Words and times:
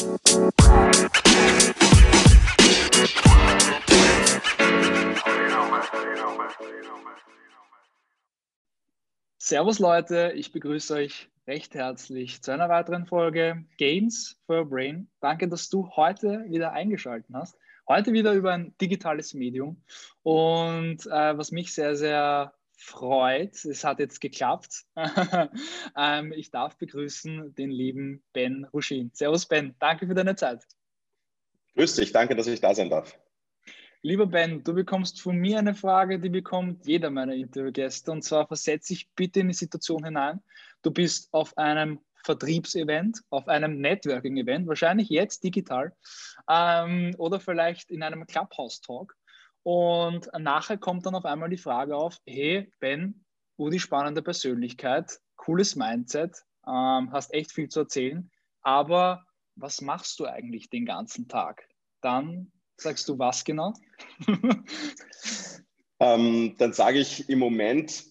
Servus 0.00 0.16
Leute, 9.78 10.32
ich 10.34 10.52
begrüße 10.52 10.94
euch 10.94 11.28
recht 11.46 11.74
herzlich 11.74 12.40
zu 12.40 12.50
einer 12.50 12.70
weiteren 12.70 13.04
Folge 13.04 13.66
Gains 13.76 14.40
for 14.46 14.60
Your 14.60 14.70
Brain. 14.70 15.10
Danke, 15.20 15.48
dass 15.48 15.68
du 15.68 15.90
heute 15.90 16.46
wieder 16.48 16.72
eingeschaltet 16.72 17.28
hast. 17.34 17.58
Heute 17.86 18.14
wieder 18.14 18.32
über 18.32 18.54
ein 18.54 18.74
digitales 18.80 19.34
Medium. 19.34 19.84
Und 20.22 21.04
äh, 21.08 21.36
was 21.36 21.52
mich 21.52 21.74
sehr, 21.74 21.94
sehr 21.94 22.54
freut, 22.80 23.64
es 23.64 23.84
hat 23.84 23.98
jetzt 23.98 24.20
geklappt. 24.20 24.84
ähm, 25.96 26.32
ich 26.32 26.50
darf 26.50 26.76
begrüßen 26.78 27.54
den 27.54 27.70
lieben 27.70 28.22
Ben 28.32 28.64
Ruschin. 28.72 29.10
Servus 29.12 29.46
Ben, 29.46 29.74
danke 29.78 30.06
für 30.06 30.14
deine 30.14 30.34
Zeit. 30.34 30.64
Grüß 31.76 31.94
dich, 31.94 32.12
danke, 32.12 32.34
dass 32.34 32.46
ich 32.46 32.60
da 32.60 32.74
sein 32.74 32.90
darf. 32.90 33.18
Lieber 34.02 34.26
Ben, 34.26 34.64
du 34.64 34.72
bekommst 34.72 35.20
von 35.20 35.36
mir 35.36 35.58
eine 35.58 35.74
Frage, 35.74 36.18
die 36.18 36.30
bekommt 36.30 36.86
jeder 36.86 37.10
meiner 37.10 37.34
Interviewgäste. 37.34 38.10
Und 38.10 38.22
zwar 38.22 38.46
versetze 38.46 38.94
dich 38.94 39.10
bitte 39.14 39.40
in 39.40 39.48
die 39.48 39.54
Situation 39.54 40.04
hinein. 40.04 40.40
Du 40.82 40.90
bist 40.90 41.28
auf 41.32 41.56
einem 41.58 42.00
Vertriebsevent, 42.24 43.20
auf 43.30 43.48
einem 43.48 43.80
Networking-Event, 43.80 44.66
wahrscheinlich 44.66 45.08
jetzt 45.08 45.44
digital 45.44 45.94
ähm, 46.48 47.14
oder 47.18 47.40
vielleicht 47.40 47.90
in 47.90 48.02
einem 48.02 48.26
Clubhouse-Talk. 48.26 49.16
Und 49.62 50.30
nachher 50.38 50.78
kommt 50.78 51.06
dann 51.06 51.14
auf 51.14 51.24
einmal 51.24 51.50
die 51.50 51.58
Frage 51.58 51.96
auf, 51.96 52.18
hey 52.26 52.72
Ben, 52.80 53.24
Udi, 53.58 53.78
spannende 53.78 54.22
Persönlichkeit, 54.22 55.18
cooles 55.36 55.76
Mindset, 55.76 56.44
ähm, 56.66 57.12
hast 57.12 57.34
echt 57.34 57.52
viel 57.52 57.68
zu 57.68 57.80
erzählen, 57.80 58.30
aber 58.62 59.24
was 59.56 59.80
machst 59.80 60.18
du 60.18 60.26
eigentlich 60.26 60.70
den 60.70 60.86
ganzen 60.86 61.28
Tag? 61.28 61.68
Dann 62.00 62.50
sagst 62.76 63.08
du 63.08 63.18
was 63.18 63.44
genau? 63.44 63.74
ähm, 66.00 66.54
dann 66.56 66.72
sage 66.72 66.98
ich, 66.98 67.28
im 67.28 67.38
Moment 67.38 68.04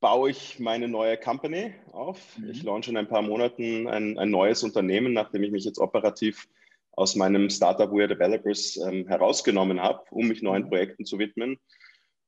baue 0.00 0.30
ich 0.30 0.58
meine 0.58 0.88
neue 0.88 1.16
Company 1.16 1.74
auf. 1.92 2.38
Mhm. 2.38 2.50
Ich 2.50 2.62
launche 2.62 2.90
in 2.90 2.96
ein 2.96 3.08
paar 3.08 3.22
Monaten 3.22 3.86
ein, 3.86 4.18
ein, 4.18 4.30
neues 4.30 4.62
Unternehmen, 4.62 5.12
nachdem 5.12 5.42
ich 5.42 5.50
mich 5.50 5.64
jetzt 5.64 5.78
operativ 5.78 6.48
aus 6.96 7.16
meinem 7.16 7.50
Startup 7.50 7.90
We 7.90 8.02
Are 8.02 8.08
Developers 8.08 8.76
ähm, 8.76 9.06
herausgenommen 9.06 9.80
habe, 9.80 10.02
um 10.10 10.28
mich 10.28 10.42
neuen 10.42 10.64
mhm. 10.64 10.68
Projekten 10.68 11.04
zu 11.04 11.18
widmen. 11.18 11.58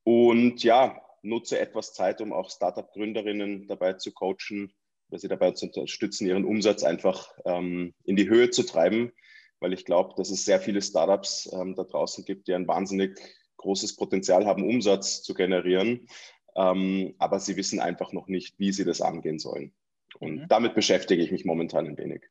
Und 0.05 0.63
ja, 0.63 1.01
nutze 1.23 1.59
etwas 1.59 1.93
Zeit, 1.93 2.21
um 2.21 2.33
auch 2.33 2.51
Startup-Gründerinnen 2.51 3.67
dabei 3.67 3.95
zu 3.95 4.13
coachen, 4.13 4.73
oder 5.09 5.19
sie 5.19 5.29
dabei 5.29 5.53
zu 5.53 5.67
unterstützen, 5.67 6.27
ihren 6.27 6.45
Umsatz 6.45 6.83
einfach 6.83 7.31
ähm, 7.45 7.95
in 8.05 8.17
die 8.17 8.29
Höhe 8.29 8.51
zu 8.51 8.65
treiben 8.65 9.13
weil 9.61 9.73
ich 9.73 9.85
glaube, 9.85 10.15
dass 10.17 10.31
es 10.31 10.45
sehr 10.45 10.61
viele 10.61 10.83
Startups 10.83 11.51
ähm, 11.53 11.75
da 11.75 11.85
draußen 11.85 12.25
gibt, 12.25 12.49
die 12.49 12.55
ein 12.55 12.69
wahnsinnig 12.69 13.19
großes 13.57 13.97
Potenzial 13.97 14.47
haben, 14.47 14.69
Umsatz 14.69 15.23
zu 15.23 15.35
generieren. 15.35 16.09
Ähm, 16.55 17.15
aber 17.19 17.41
sie 17.41 17.57
wissen 17.57 17.81
einfach 17.81 18.13
noch 18.13 18.29
nicht, 18.29 18.59
wie 18.59 18.73
sie 18.73 18.85
das 18.85 19.01
angehen 19.01 19.39
sollen. 19.39 19.75
Und 20.19 20.43
mhm. 20.43 20.49
damit 20.49 20.75
beschäftige 20.75 21.23
ich 21.23 21.31
mich 21.31 21.45
momentan 21.45 21.87
ein 21.87 21.99
wenig. 21.99 22.23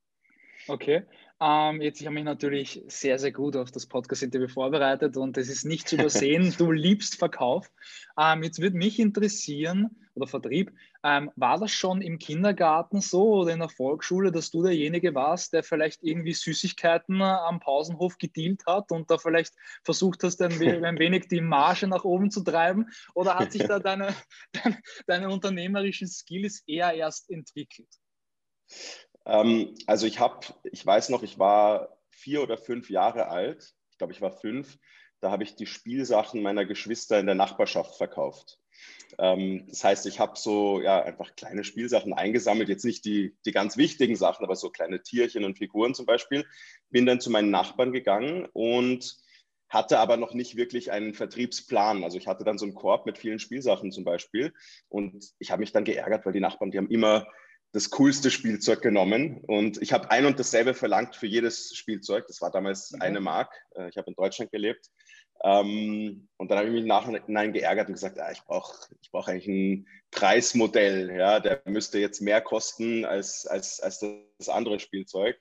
Okay. 0.68 1.04
Ähm, 1.42 1.82
jetzt, 1.82 2.00
ich 2.00 2.08
habe 2.08 2.14
mich 2.14 2.24
natürlich 2.24 2.82
sehr, 2.88 3.20
sehr 3.20 3.32
gut 3.32 3.58
auf 3.58 3.70
das 3.70 3.88
Podcast-Interview 3.88 4.48
vorbereitet 4.48 5.18
und 5.18 5.38
es 5.38 5.50
ist 5.50 5.66
nicht 5.66 5.88
zu 5.88 5.96
übersehen. 5.98 6.54
du 6.58 6.72
liebst 6.72 7.18
Verkauf. 7.18 7.70
Ähm, 8.18 8.44
jetzt 8.44 8.62
würde 8.62 8.78
mich 8.78 9.00
interessieren, 9.00 9.90
oder 10.16 10.28
Vertrieb, 10.28 10.72
ähm, 11.04 11.30
war 11.36 11.60
das 11.60 11.72
schon 11.72 12.02
im 12.02 12.20
Kindergarten 12.20 13.02
so 13.02 13.42
oder 13.42 13.52
in 13.52 13.60
der 13.60 13.70
Volksschule, 13.70 14.32
dass 14.32 14.50
du 14.50 14.64
derjenige 14.64 15.14
warst, 15.14 15.52
der 15.52 15.64
vielleicht 15.64 16.04
irgendwie 16.04 16.34
Süßigkeiten 16.34 17.22
am 17.22 17.60
Pausenhof 17.60 18.18
gedealt 18.18 18.64
hat 18.66 18.92
und 18.92 19.12
da 19.12 19.18
vielleicht 19.18 19.54
versucht 19.84 20.24
hast, 20.24 20.42
ein, 20.42 20.54
ein 20.86 21.00
wenig 21.00 21.28
die 21.28 21.42
Marge 21.42 21.88
nach 21.88 22.06
oben 22.06 22.32
zu 22.32 22.44
treiben? 22.44 22.88
Oder 23.14 23.36
hat 23.36 23.52
sich 23.52 23.64
da 23.64 23.80
deine, 23.80 24.16
deine, 24.54 24.80
deine 25.06 25.30
unternehmerischen 25.30 26.08
Skills 26.08 26.64
eher 26.66 26.94
erst 26.94 27.30
entwickelt? 27.30 27.90
Ähm, 29.26 29.76
also 29.88 30.06
ich 30.08 30.20
habe, 30.20 30.46
ich 30.64 30.86
weiß 30.86 31.10
noch, 31.10 31.24
ich 31.24 31.40
war 31.40 31.98
vier 32.10 32.44
oder 32.44 32.58
fünf 32.58 32.90
Jahre 32.90 33.28
alt. 33.28 33.76
Ich 33.92 33.98
glaube, 33.98 34.14
ich 34.14 34.22
war 34.22 34.32
fünf. 34.32 34.78
Da 35.22 35.32
habe 35.32 35.44
ich 35.44 35.56
die 35.56 35.66
Spielsachen 35.66 36.42
meiner 36.42 36.66
Geschwister 36.66 37.20
in 37.20 37.26
der 37.26 37.36
Nachbarschaft 37.36 37.98
verkauft. 37.98 38.60
Ähm, 39.18 39.66
das 39.70 39.84
heißt, 39.84 40.06
ich 40.06 40.20
habe 40.20 40.38
so 40.38 40.82
ja, 40.82 41.02
einfach 41.02 41.36
kleine 41.36 41.64
Spielsachen 41.64 42.14
eingesammelt, 42.14 42.70
jetzt 42.70 42.86
nicht 42.86 43.06
die, 43.06 43.36
die 43.46 43.52
ganz 43.52 43.78
wichtigen 43.78 44.16
Sachen, 44.16 44.44
aber 44.44 44.56
so 44.56 44.70
kleine 44.70 45.02
Tierchen 45.02 45.46
und 45.46 45.58
Figuren 45.58 45.96
zum 45.96 46.06
Beispiel. 46.06 46.46
Bin 46.90 47.06
dann 47.06 47.22
zu 47.22 47.30
meinen 47.30 47.52
Nachbarn 47.52 47.92
gegangen 47.92 48.48
und 48.54 49.18
hatte 49.70 50.00
aber 50.00 50.18
noch 50.18 50.34
nicht 50.34 50.58
wirklich 50.58 50.92
einen 50.92 51.14
Vertriebsplan. 51.14 52.04
Also 52.04 52.18
ich 52.18 52.28
hatte 52.28 52.44
dann 52.44 52.58
so 52.58 52.66
einen 52.66 52.76
Korb 52.76 53.06
mit 53.06 53.18
vielen 53.18 53.40
Spielsachen 53.40 53.92
zum 53.92 54.04
Beispiel 54.04 54.54
und 54.90 55.34
ich 55.40 55.52
habe 55.52 55.62
mich 55.62 55.72
dann 55.72 55.86
geärgert, 55.86 56.26
weil 56.26 56.34
die 56.34 56.40
Nachbarn, 56.40 56.72
die 56.72 56.78
haben 56.78 56.90
immer 56.90 57.26
das 57.76 57.90
coolste 57.90 58.32
Spielzeug 58.32 58.82
genommen 58.82 59.44
und 59.48 59.82
ich 59.82 59.92
habe 59.92 60.10
ein 60.10 60.26
und 60.26 60.40
dasselbe 60.40 60.74
verlangt 60.74 61.18
für 61.18 61.28
jedes 61.28 61.76
Spielzeug. 61.76 62.26
Das 62.28 62.40
war 62.40 62.50
damals 62.50 62.94
okay. 62.94 63.04
eine 63.04 63.20
Mark. 63.20 63.54
Äh, 63.76 63.90
ich 63.90 63.98
habe 63.98 64.10
in 64.10 64.16
Deutschland 64.16 64.50
gelebt. 64.50 64.90
Ähm, 65.44 66.30
und 66.38 66.50
dann 66.50 66.58
habe 66.58 66.70
ich 66.70 66.74
mich 66.74 66.86
nachhinein 66.86 67.52
geärgert 67.52 67.90
und 67.90 67.96
gesagt, 67.96 68.18
ah, 68.18 68.32
ich 68.32 68.42
brauche 68.44 68.74
ich 69.02 69.12
brauch 69.12 69.28
eigentlich 69.28 69.48
ein 69.48 69.88
Preismodell. 70.10 71.14
Ja, 71.18 71.42
der 71.42 71.64
müsste 71.66 72.00
jetzt 72.00 72.22
mehr 72.22 72.40
kosten 72.40 73.04
als, 73.04 73.46
als, 73.46 73.82
als 73.82 74.00
das 74.38 74.48
andere 74.48 74.80
Spielzeug. 74.80 75.38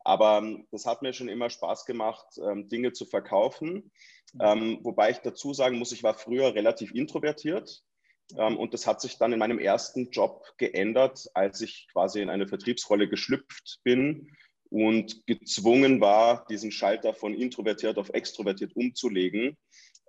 Aber 0.00 0.38
ähm, 0.38 0.66
das 0.72 0.86
hat 0.86 1.02
mir 1.02 1.12
schon 1.12 1.28
immer 1.28 1.50
Spaß 1.50 1.84
gemacht, 1.84 2.26
ähm, 2.38 2.68
Dinge 2.68 2.94
zu 2.94 3.06
verkaufen. 3.06 3.92
Ähm, 4.40 4.80
wobei 4.82 5.10
ich 5.10 5.18
dazu 5.18 5.54
sagen 5.54 5.78
muss, 5.78 5.92
ich 5.92 6.02
war 6.02 6.14
früher 6.14 6.52
relativ 6.52 6.92
introvertiert. 6.92 7.84
Ähm, 8.36 8.56
und 8.56 8.74
das 8.74 8.86
hat 8.86 9.00
sich 9.00 9.18
dann 9.18 9.32
in 9.32 9.38
meinem 9.38 9.58
ersten 9.58 10.10
Job 10.10 10.44
geändert, 10.58 11.26
als 11.34 11.60
ich 11.60 11.88
quasi 11.92 12.20
in 12.20 12.30
eine 12.30 12.48
Vertriebsrolle 12.48 13.08
geschlüpft 13.08 13.80
bin 13.84 14.30
und 14.68 15.26
gezwungen 15.26 16.00
war, 16.00 16.44
diesen 16.46 16.72
Schalter 16.72 17.14
von 17.14 17.34
introvertiert 17.34 17.98
auf 17.98 18.10
extrovertiert 18.10 18.74
umzulegen, 18.74 19.56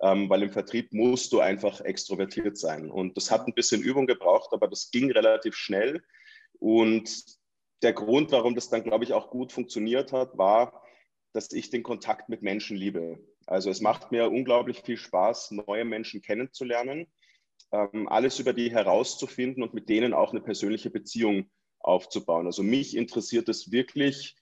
ähm, 0.00 0.28
weil 0.28 0.42
im 0.42 0.50
Vertrieb 0.50 0.92
musst 0.92 1.32
du 1.32 1.40
einfach 1.40 1.80
extrovertiert 1.80 2.58
sein. 2.58 2.90
Und 2.90 3.16
das 3.16 3.30
hat 3.30 3.46
ein 3.46 3.54
bisschen 3.54 3.82
Übung 3.82 4.06
gebraucht, 4.06 4.50
aber 4.52 4.68
das 4.68 4.90
ging 4.90 5.10
relativ 5.10 5.54
schnell. 5.54 6.02
Und 6.58 7.24
der 7.82 7.92
Grund, 7.92 8.32
warum 8.32 8.56
das 8.56 8.68
dann, 8.68 8.82
glaube 8.82 9.04
ich, 9.04 9.12
auch 9.12 9.30
gut 9.30 9.52
funktioniert 9.52 10.12
hat, 10.12 10.36
war, 10.36 10.82
dass 11.32 11.52
ich 11.52 11.70
den 11.70 11.84
Kontakt 11.84 12.28
mit 12.28 12.42
Menschen 12.42 12.76
liebe. 12.76 13.18
Also 13.46 13.70
es 13.70 13.80
macht 13.80 14.10
mir 14.10 14.30
unglaublich 14.30 14.80
viel 14.80 14.96
Spaß, 14.96 15.52
neue 15.52 15.84
Menschen 15.84 16.20
kennenzulernen 16.20 17.06
ähm, 17.72 18.08
alles 18.08 18.38
über 18.38 18.52
die 18.52 18.70
herauszufinden 18.70 19.62
und 19.62 19.74
mit 19.74 19.88
denen 19.88 20.14
auch 20.14 20.32
eine 20.32 20.40
persönliche 20.40 20.90
Beziehung 20.90 21.50
aufzubauen. 21.80 22.46
Also 22.46 22.62
mich 22.62 22.96
interessiert 22.96 23.48
es 23.48 23.70
wirklich, 23.70 24.36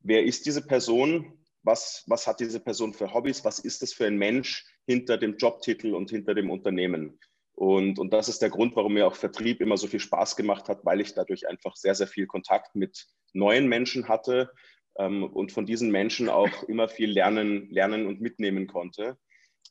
wer 0.00 0.24
ist 0.24 0.46
diese 0.46 0.66
Person? 0.66 1.38
Was, 1.64 2.02
was 2.08 2.26
hat 2.26 2.40
diese 2.40 2.60
Person 2.60 2.92
für 2.92 3.14
Hobbys? 3.14 3.44
Was 3.44 3.60
ist 3.60 3.82
das 3.82 3.92
für 3.92 4.06
ein 4.06 4.18
Mensch 4.18 4.64
hinter 4.86 5.16
dem 5.16 5.36
Jobtitel 5.36 5.94
und 5.94 6.10
hinter 6.10 6.34
dem 6.34 6.50
Unternehmen? 6.50 7.18
Und, 7.54 7.98
und 7.98 8.12
das 8.12 8.28
ist 8.28 8.42
der 8.42 8.50
Grund, 8.50 8.74
warum 8.74 8.94
mir 8.94 9.06
auch 9.06 9.14
Vertrieb 9.14 9.60
immer 9.60 9.76
so 9.76 9.86
viel 9.86 10.00
Spaß 10.00 10.36
gemacht 10.36 10.68
hat, 10.68 10.84
weil 10.84 11.00
ich 11.00 11.14
dadurch 11.14 11.46
einfach 11.46 11.76
sehr, 11.76 11.94
sehr 11.94 12.08
viel 12.08 12.26
Kontakt 12.26 12.74
mit 12.74 13.06
neuen 13.32 13.68
Menschen 13.68 14.08
hatte 14.08 14.50
ähm, 14.96 15.24
und 15.24 15.52
von 15.52 15.66
diesen 15.66 15.90
Menschen 15.90 16.28
auch 16.28 16.62
immer 16.64 16.88
viel 16.88 17.10
lernen, 17.10 17.70
lernen 17.70 18.06
und 18.06 18.20
mitnehmen 18.20 18.66
konnte. 18.66 19.16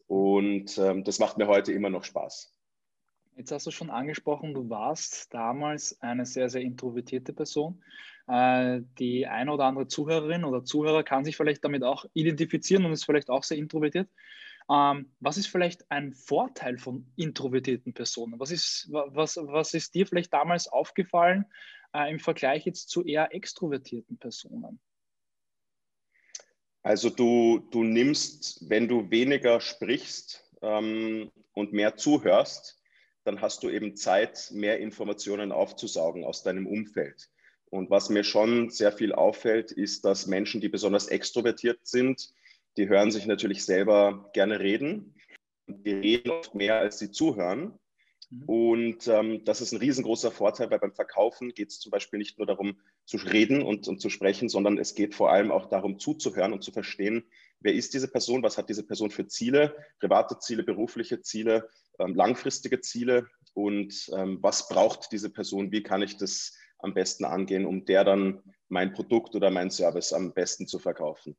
Und 0.08 0.78
ähm, 0.78 1.04
das 1.04 1.20
macht 1.20 1.38
mir 1.38 1.48
heute 1.48 1.74
immer 1.74 1.90
noch 1.90 2.04
Spaß. 2.04 2.54
Jetzt 3.36 3.52
hast 3.52 3.66
du 3.66 3.72
schon 3.72 3.90
angesprochen, 3.90 4.54
du 4.54 4.70
warst 4.70 5.34
damals 5.34 6.00
eine 6.02 6.26
sehr, 6.26 6.50
sehr 6.50 6.62
introvertierte 6.62 7.34
Person. 7.34 7.82
Äh, 8.28 8.82
die 9.00 9.26
eine 9.26 9.52
oder 9.52 9.66
andere 9.66 9.88
Zuhörerin 9.88 10.44
oder 10.44 10.64
Zuhörer 10.64 11.04
kann 11.04 11.26
sich 11.26 11.38
vielleicht 11.38 11.64
damit 11.64 11.84
auch 11.84 12.06
identifizieren 12.14 12.86
und 12.86 12.92
ist 12.92 13.06
vielleicht 13.06 13.30
auch 13.30 13.44
sehr 13.44 13.58
introvertiert. 13.58 14.10
Ähm, 14.70 15.12
was 15.20 15.38
ist 15.38 15.48
vielleicht 15.48 15.90
ein 15.92 16.14
Vorteil 16.14 16.78
von 16.78 17.12
introvertierten 17.16 17.94
Personen? 17.94 18.40
Was 18.40 18.52
ist, 18.52 18.88
was, 18.90 19.38
was 19.38 19.74
ist 19.74 19.96
dir 19.96 20.06
vielleicht 20.06 20.34
damals 20.34 20.68
aufgefallen 20.68 21.46
äh, 21.94 22.12
im 22.12 22.20
Vergleich 22.20 22.66
jetzt 22.66 22.90
zu 22.90 23.04
eher 23.04 23.34
extrovertierten 23.34 24.18
Personen? 24.18 24.80
Also 26.84 27.10
du, 27.10 27.60
du 27.72 27.84
nimmst, 27.84 28.70
wenn 28.70 28.88
du 28.88 29.10
weniger 29.12 29.62
sprichst 29.62 30.50
ähm, 30.62 31.32
und 31.54 31.74
mehr 31.74 31.96
zuhörst, 31.96 32.81
dann 33.24 33.42
hast 33.42 33.64
du 33.64 33.70
eben 33.70 33.96
Zeit, 33.96 34.50
mehr 34.52 34.80
Informationen 34.80 35.52
aufzusaugen 35.52 36.24
aus 36.24 36.44
deinem 36.44 36.68
Umfeld. 36.68 37.30
Und 37.70 37.90
was 37.90 38.10
mir 38.10 38.24
schon 38.24 38.70
sehr 38.70 38.92
viel 38.92 39.14
auffällt, 39.14 39.72
ist, 39.72 40.04
dass 40.04 40.28
Menschen, 40.28 40.60
die 40.60 40.70
besonders 40.70 41.08
extrovertiert 41.08 41.80
sind, 41.84 42.34
die 42.78 42.90
hören 42.90 43.12
sich 43.12 43.26
natürlich 43.26 43.64
selber 43.66 44.30
gerne 44.34 44.60
reden. 44.60 45.16
Die 45.68 45.94
reden 45.94 46.32
oft 46.32 46.54
mehr, 46.56 46.80
als 46.80 47.00
sie 47.00 47.12
zuhören. 47.12 47.80
Mhm. 48.30 48.44
Und 48.44 49.08
ähm, 49.08 49.46
das 49.46 49.62
ist 49.62 49.72
ein 49.72 49.80
riesengroßer 49.80 50.32
Vorteil, 50.32 50.70
weil 50.72 50.80
beim 50.80 50.94
Verkaufen 50.94 51.54
geht 51.54 51.70
es 51.70 51.80
zum 51.80 51.92
Beispiel 51.92 52.20
nicht 52.20 52.38
nur 52.38 52.48
darum 52.48 52.78
zu 53.06 53.18
reden 53.18 53.62
und, 53.62 53.88
und 53.88 54.00
zu 54.02 54.10
sprechen, 54.10 54.50
sondern 54.50 54.78
es 54.78 54.96
geht 54.96 55.16
vor 55.16 55.32
allem 55.32 55.52
auch 55.52 55.68
darum 55.68 56.00
zuzuhören 56.00 56.54
und 56.54 56.64
zu 56.64 56.72
verstehen, 56.72 57.26
wer 57.62 57.74
ist 57.74 57.94
diese 57.94 58.10
Person, 58.10 58.44
was 58.44 58.58
hat 58.58 58.70
diese 58.70 58.86
Person 58.86 59.12
für 59.12 59.28
Ziele, 59.28 59.76
private 60.00 60.38
Ziele, 60.40 60.64
berufliche 60.64 61.22
Ziele, 61.22 61.70
ähm, 62.00 62.16
langfristige 62.16 62.82
Ziele 62.82 63.28
und 63.54 64.10
ähm, 64.16 64.40
was 64.42 64.68
braucht 64.68 65.12
diese 65.12 65.30
Person, 65.30 65.72
wie 65.72 65.84
kann 65.84 66.02
ich 66.02 66.18
das 66.18 66.58
am 66.80 66.94
besten 66.94 67.26
angehen, 67.26 67.66
um 67.66 67.86
der 67.86 68.04
dann 68.04 68.42
mein 68.70 68.94
Produkt 68.94 69.36
oder 69.36 69.52
mein 69.52 69.70
Service 69.70 70.14
am 70.14 70.34
besten 70.34 70.68
zu 70.68 70.80
verkaufen. 70.80 71.36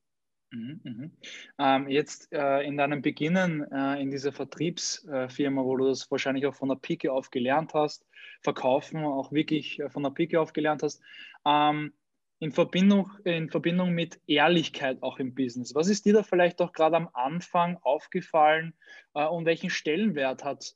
Mhm, 0.53 0.81
mhm. 0.85 1.13
Ähm, 1.59 1.89
jetzt 1.89 2.31
äh, 2.33 2.61
in 2.61 2.77
deinem 2.77 3.01
Beginnen 3.01 3.67
äh, 3.73 4.01
in 4.01 4.11
dieser 4.11 4.33
Vertriebsfirma, 4.33 5.65
wo 5.65 5.77
du 5.77 5.89
das 5.89 6.11
wahrscheinlich 6.11 6.47
auch 6.47 6.55
von 6.55 6.69
der 6.69 6.77
Pike 6.77 7.11
auf 7.11 7.31
gelernt 7.31 7.73
hast, 7.73 8.05
verkaufen 8.43 9.03
auch 9.05 9.33
wirklich 9.33 9.81
äh, 9.81 9.89
von 9.89 10.03
der 10.03 10.11
Pike 10.11 10.39
auf 10.39 10.53
gelernt 10.53 10.83
hast, 10.83 11.01
ähm, 11.47 11.95
in, 12.43 12.51
Verbindung, 12.51 13.09
in 13.23 13.51
Verbindung 13.51 13.93
mit 13.93 14.19
Ehrlichkeit 14.27 15.01
auch 15.01 15.21
im 15.21 15.33
Business. 15.33 15.77
Was 15.77 15.87
ist 15.87 16.05
dir 16.05 16.13
da 16.13 16.25
vielleicht 16.25 16.61
auch 16.61 16.73
gerade 16.73 16.97
am 16.97 17.09
Anfang 17.13 17.79
aufgefallen 17.83 18.75
äh, 19.15 19.25
und 19.25 19.47
welchen 19.47 19.71
Stellenwert 19.71 20.43
hat 20.43 20.75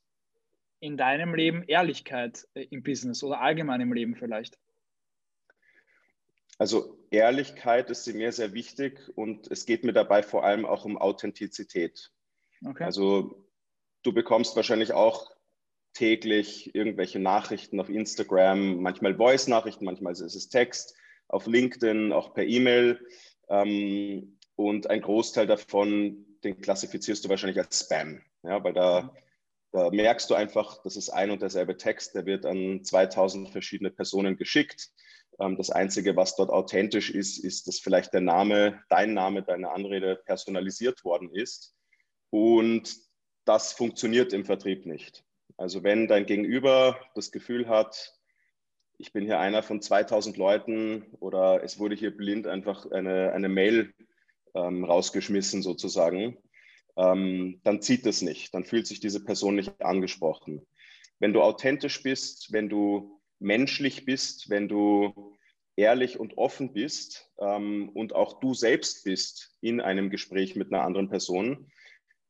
in 0.79 0.95
deinem 0.95 1.35
Leben 1.35 1.63
Ehrlichkeit 1.63 2.47
äh, 2.53 2.63
im 2.69 2.83
Business 2.83 3.21
oder 3.21 3.41
allgemein 3.41 3.81
im 3.81 3.91
Leben 3.91 4.15
vielleicht? 4.15 4.57
Also 6.57 6.97
Ehrlichkeit 7.11 7.89
ist 7.89 8.07
mir 8.13 8.31
sehr 8.31 8.53
wichtig 8.53 9.01
und 9.15 9.51
es 9.51 9.65
geht 9.65 9.83
mir 9.83 9.91
dabei 9.91 10.23
vor 10.23 10.45
allem 10.45 10.65
auch 10.65 10.85
um 10.85 10.97
Authentizität. 10.97 12.13
Okay. 12.65 12.85
Also 12.85 13.45
du 14.03 14.13
bekommst 14.13 14.55
wahrscheinlich 14.55 14.93
auch 14.93 15.31
täglich 15.91 16.73
irgendwelche 16.73 17.19
Nachrichten 17.19 17.81
auf 17.81 17.89
Instagram, 17.89 18.77
manchmal 18.81 19.15
Voice-Nachrichten, 19.15 19.83
manchmal 19.83 20.13
ist 20.13 20.21
es 20.21 20.47
Text, 20.47 20.95
auf 21.27 21.47
LinkedIn, 21.47 22.11
auch 22.13 22.33
per 22.33 22.45
E-Mail. 22.45 22.99
Ähm, 23.49 24.37
und 24.55 24.89
ein 24.89 25.01
Großteil 25.01 25.47
davon, 25.47 26.25
den 26.43 26.59
klassifizierst 26.59 27.23
du 27.23 27.29
wahrscheinlich 27.29 27.59
als 27.59 27.79
Spam, 27.79 28.21
ja, 28.43 28.63
weil 28.63 28.73
da, 28.73 29.13
da 29.71 29.89
merkst 29.91 30.29
du 30.29 30.35
einfach, 30.35 30.81
das 30.83 30.95
ist 30.95 31.09
ein 31.09 31.29
und 31.29 31.41
derselbe 31.41 31.77
Text, 31.77 32.15
der 32.15 32.25
wird 32.25 32.45
an 32.45 32.83
2000 32.83 33.49
verschiedene 33.49 33.91
Personen 33.91 34.37
geschickt 34.37 34.91
ähm, 35.39 35.57
das 35.57 35.69
Einzige, 35.69 36.15
was 36.15 36.35
dort 36.35 36.49
authentisch 36.49 37.09
ist, 37.09 37.37
ist, 37.37 37.67
dass 37.67 37.79
vielleicht 37.79 38.13
der 38.13 38.21
Name, 38.21 38.83
dein 38.89 39.13
Name, 39.13 39.43
deine 39.43 39.71
Anrede 39.71 40.15
personalisiert 40.25 41.03
worden 41.03 41.29
ist. 41.33 41.75
Und 42.29 42.95
das 43.45 43.73
funktioniert 43.73 44.33
im 44.33 44.45
Vertrieb 44.45 44.85
nicht. 44.85 45.23
Also 45.57 45.83
wenn 45.83 46.07
dein 46.07 46.25
Gegenüber 46.25 46.99
das 47.15 47.31
Gefühl 47.31 47.67
hat, 47.67 48.16
ich 48.97 49.13
bin 49.13 49.25
hier 49.25 49.39
einer 49.39 49.63
von 49.63 49.81
2000 49.81 50.37
Leuten 50.37 51.03
oder 51.19 51.63
es 51.63 51.79
wurde 51.79 51.95
hier 51.95 52.15
blind 52.15 52.47
einfach 52.47 52.89
eine, 52.91 53.31
eine 53.31 53.49
Mail 53.49 53.93
ähm, 54.55 54.83
rausgeschmissen 54.83 55.61
sozusagen, 55.61 56.37
ähm, 56.95 57.61
dann 57.63 57.81
zieht 57.81 58.05
es 58.05 58.21
nicht. 58.21 58.53
Dann 58.53 58.65
fühlt 58.65 58.87
sich 58.87 58.99
diese 58.99 59.23
Person 59.23 59.55
nicht 59.55 59.81
angesprochen. 59.81 60.65
Wenn 61.19 61.33
du 61.33 61.41
authentisch 61.41 62.01
bist, 62.01 62.51
wenn 62.51 62.69
du 62.69 63.21
menschlich 63.39 64.05
bist, 64.05 64.49
wenn 64.49 64.67
du 64.67 65.37
ehrlich 65.75 66.19
und 66.19 66.37
offen 66.39 66.73
bist 66.73 67.31
ähm, 67.39 67.89
und 67.89 68.13
auch 68.13 68.39
du 68.39 68.55
selbst 68.55 69.03
bist 69.03 69.55
in 69.61 69.79
einem 69.79 70.09
Gespräch 70.09 70.55
mit 70.55 70.73
einer 70.73 70.83
anderen 70.83 71.09
Person, 71.09 71.71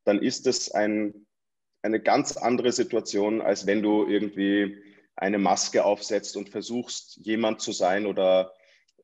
dann 0.04 0.22
ist 0.22 0.48
es 0.48 0.72
ein, 0.72 1.28
eine 1.82 2.02
ganz 2.02 2.36
andere 2.36 2.74
Situation, 2.74 3.42
als 3.42 3.66
wenn 3.66 3.82
du 3.82 4.06
irgendwie 4.06 4.78
eine 5.18 5.40
Maske 5.40 5.84
aufsetzt 5.84 6.38
und 6.38 6.50
versuchst, 6.50 7.18
jemand 7.18 7.60
zu 7.62 7.72
sein 7.72 8.06
oder 8.06 8.54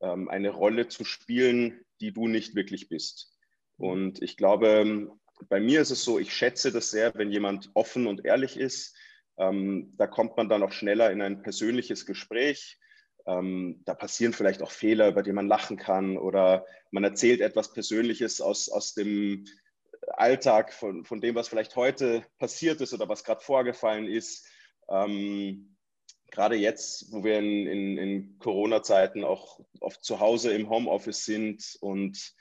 ähm, 0.01 0.29
eine 0.29 0.51
Rolle 0.51 0.87
zu 0.87 1.03
spielen, 1.03 1.83
die 1.99 2.13
du 2.13 2.27
nicht 2.27 2.55
wirklich 2.55 2.87
bist. 2.87 3.35
Und 3.77 4.21
ich 4.21 4.37
glaube, 4.37 5.11
bei 5.49 5.59
mir 5.59 5.81
ist 5.81 5.89
es 5.89 6.03
so, 6.03 6.19
ich 6.19 6.33
schätze 6.33 6.71
das 6.71 6.91
sehr, 6.91 7.11
wenn 7.15 7.31
jemand 7.31 7.71
offen 7.73 8.07
und 8.07 8.25
ehrlich 8.25 8.57
ist, 8.57 8.95
ähm, 9.37 9.93
da 9.97 10.05
kommt 10.05 10.37
man 10.37 10.47
dann 10.47 10.61
auch 10.61 10.71
schneller 10.71 11.11
in 11.11 11.21
ein 11.21 11.41
persönliches 11.41 12.05
Gespräch. 12.05 12.77
Ähm, 13.25 13.81
da 13.85 13.95
passieren 13.95 14.33
vielleicht 14.33 14.61
auch 14.61 14.71
Fehler, 14.71 15.07
über 15.07 15.23
die 15.23 15.31
man 15.31 15.47
lachen 15.47 15.77
kann 15.77 16.17
oder 16.17 16.65
man 16.91 17.03
erzählt 17.03 17.41
etwas 17.41 17.73
Persönliches 17.73 18.41
aus, 18.41 18.69
aus 18.69 18.93
dem 18.93 19.45
Alltag, 20.09 20.73
von, 20.73 21.05
von 21.05 21.21
dem, 21.21 21.33
was 21.33 21.47
vielleicht 21.47 21.75
heute 21.75 22.23
passiert 22.37 22.81
ist 22.81 22.93
oder 22.93 23.09
was 23.09 23.23
gerade 23.23 23.41
vorgefallen 23.41 24.05
ist. 24.05 24.45
Ähm, 24.89 25.72
gerade 26.33 26.55
jetzt, 26.55 27.11
wo 27.11 27.23
wir 27.23 27.37
in, 27.37 27.67
in, 27.67 27.97
in 27.97 28.39
Corona-Zeiten 28.39 29.23
auch 29.23 29.59
oft 29.79 30.03
zu 30.03 30.19
Hause 30.19 30.51
im 30.53 30.69
Homeoffice 30.69 31.25
sind 31.25 31.77
und 31.79 32.33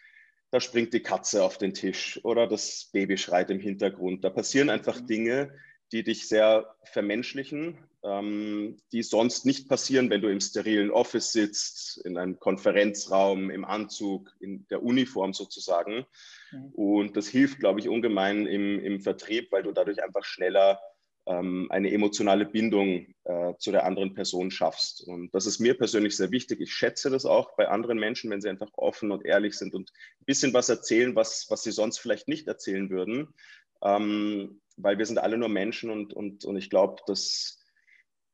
da 0.51 0.61
springt 0.61 0.93
die 0.95 1.03
Katze 1.03 1.45
auf 1.45 1.59
den 1.59 1.75
Tisch 1.75 2.21
oder 2.25 2.47
das 2.47 2.91
Baby 2.93 3.17
schreit 3.17 3.51
im 3.51 3.61
Hintergrund. 3.61 4.25
Da 4.25 4.31
passieren 4.31 4.71
einfach 4.71 5.01
mhm. 5.01 5.07
Dinge, 5.07 5.55
die 5.93 6.03
dich 6.03 6.27
sehr 6.27 6.75
vermenschlichen, 6.85 7.79
ähm, 8.03 8.79
die 8.93 9.03
sonst 9.03 9.45
nicht 9.45 9.69
passieren, 9.69 10.09
wenn 10.09 10.23
du 10.23 10.29
im 10.29 10.41
sterilen 10.41 10.91
Office 10.91 11.33
sitzt, 11.33 11.99
in 12.05 12.17
einem 12.17 12.39
Konferenzraum, 12.39 13.51
im 13.51 13.65
Anzug, 13.65 14.35
in 14.41 14.67
der 14.69 14.83
Uniform 14.83 15.35
sozusagen. 15.35 16.07
Mhm. 16.51 16.73
Und 16.73 17.17
das 17.19 17.29
hilft, 17.29 17.61
glaube 17.61 17.81
ich, 17.81 17.89
ungemein 17.89 18.47
im, 18.47 18.81
im 18.81 19.01
Vertrieb, 19.01 19.53
weil 19.53 19.63
du 19.63 19.73
dadurch 19.73 20.03
einfach 20.03 20.25
schneller 20.25 20.81
ähm, 21.27 21.69
eine 21.71 21.93
emotionale 21.93 22.47
Bindung 22.47 23.15
äh, 23.25 23.55
zu 23.59 23.71
der 23.71 23.85
anderen 23.85 24.15
Person 24.15 24.51
schaffst. 24.51 25.07
Und 25.07 25.35
das 25.35 25.47
ist 25.47 25.61
mir 25.61 25.77
persönlich 25.77 26.17
sehr 26.17 26.31
wichtig. 26.31 26.61
Ich 26.61 26.73
schätze 26.73 27.11
das 27.11 27.25
auch 27.25 27.55
bei 27.57 27.69
anderen 27.69 27.99
Menschen, 27.99 28.31
wenn 28.31 28.41
sie 28.41 28.49
einfach 28.49 28.71
offen 28.75 29.13
und 29.13 29.25
ehrlich 29.25 29.55
sind 29.55 29.75
und 29.75 29.93
ein 30.21 30.25
bisschen 30.25 30.53
was 30.53 30.69
erzählen, 30.69 31.15
was, 31.15 31.47
was 31.49 31.63
sie 31.63 31.73
sonst 31.73 31.99
vielleicht 31.99 32.29
nicht 32.29 32.49
erzählen 32.49 32.91
würden. 32.91 33.35
Ähm, 33.83 34.61
weil 34.77 34.99
wir 34.99 35.07
sind 35.07 35.19
alle 35.19 35.37
nur 35.37 35.49
Menschen 35.49 35.91
und, 35.91 36.13
und, 36.13 36.45
und 36.45 36.57
ich 36.57 36.71
glaube, 36.71 37.03
dass, 37.07 37.63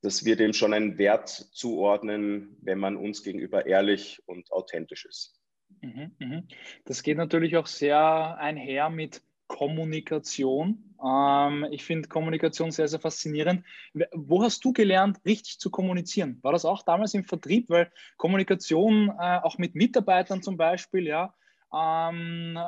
dass 0.03 0.25
wir 0.25 0.37
dem 0.37 0.53
schon 0.53 0.73
einen 0.73 0.99
Wert 0.99 1.29
zuordnen, 1.29 2.57
wenn 2.63 2.79
man 2.79 2.97
uns 2.97 3.23
gegenüber 3.23 3.67
ehrlich 3.67 4.23
und 4.27 4.51
authentisch 4.53 5.05
ist. 5.05 5.39
Mhm, 5.81 6.13
mhm. 6.19 6.49
Das 6.85 7.03
geht 7.03 7.17
natürlich 7.17 7.57
auch 7.57 7.67
sehr 7.67 8.39
einher 8.39 8.89
mit 8.89 9.23
Kommunikation. 9.47 10.88
Ähm, 11.05 11.67
ich 11.71 11.85
finde 11.85 12.09
Kommunikation 12.09 12.71
sehr, 12.71 12.89
sehr 12.89 13.01
faszinierend. 13.01 13.65
Wo 14.13 14.43
hast 14.43 14.65
du 14.65 14.73
gelernt, 14.73 15.19
richtig 15.25 15.59
zu 15.59 15.71
kommunizieren? 15.71 16.39
War 16.43 16.53
das 16.53 16.65
auch 16.65 16.83
damals 16.83 17.15
im 17.15 17.25
Vertrieb? 17.25 17.69
Weil 17.71 17.91
Kommunikation, 18.17 19.11
äh, 19.19 19.39
auch 19.43 19.59
mit 19.59 19.75
Mitarbeitern 19.75 20.43
zum 20.43 20.57
Beispiel, 20.57 21.07
ja, 21.07 21.35
ähm, 21.73 22.59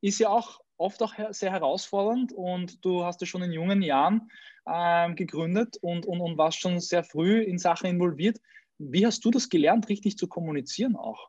ist 0.00 0.18
ja 0.20 0.28
auch 0.28 0.60
oft 0.76 1.02
auch 1.02 1.14
sehr 1.30 1.52
herausfordernd 1.52 2.32
und 2.32 2.84
du 2.84 3.04
hast 3.04 3.20
ja 3.20 3.26
schon 3.26 3.42
in 3.42 3.52
jungen 3.52 3.82
Jahren 3.82 4.30
ähm, 4.66 5.14
gegründet 5.14 5.76
und, 5.80 6.06
und, 6.06 6.20
und 6.20 6.38
warst 6.38 6.60
schon 6.60 6.80
sehr 6.80 7.04
früh 7.04 7.42
in 7.42 7.58
Sachen 7.58 7.90
involviert. 7.90 8.38
Wie 8.78 9.04
hast 9.04 9.24
du 9.24 9.30
das 9.30 9.50
gelernt, 9.50 9.88
richtig 9.88 10.16
zu 10.16 10.26
kommunizieren 10.26 10.96
auch? 10.96 11.28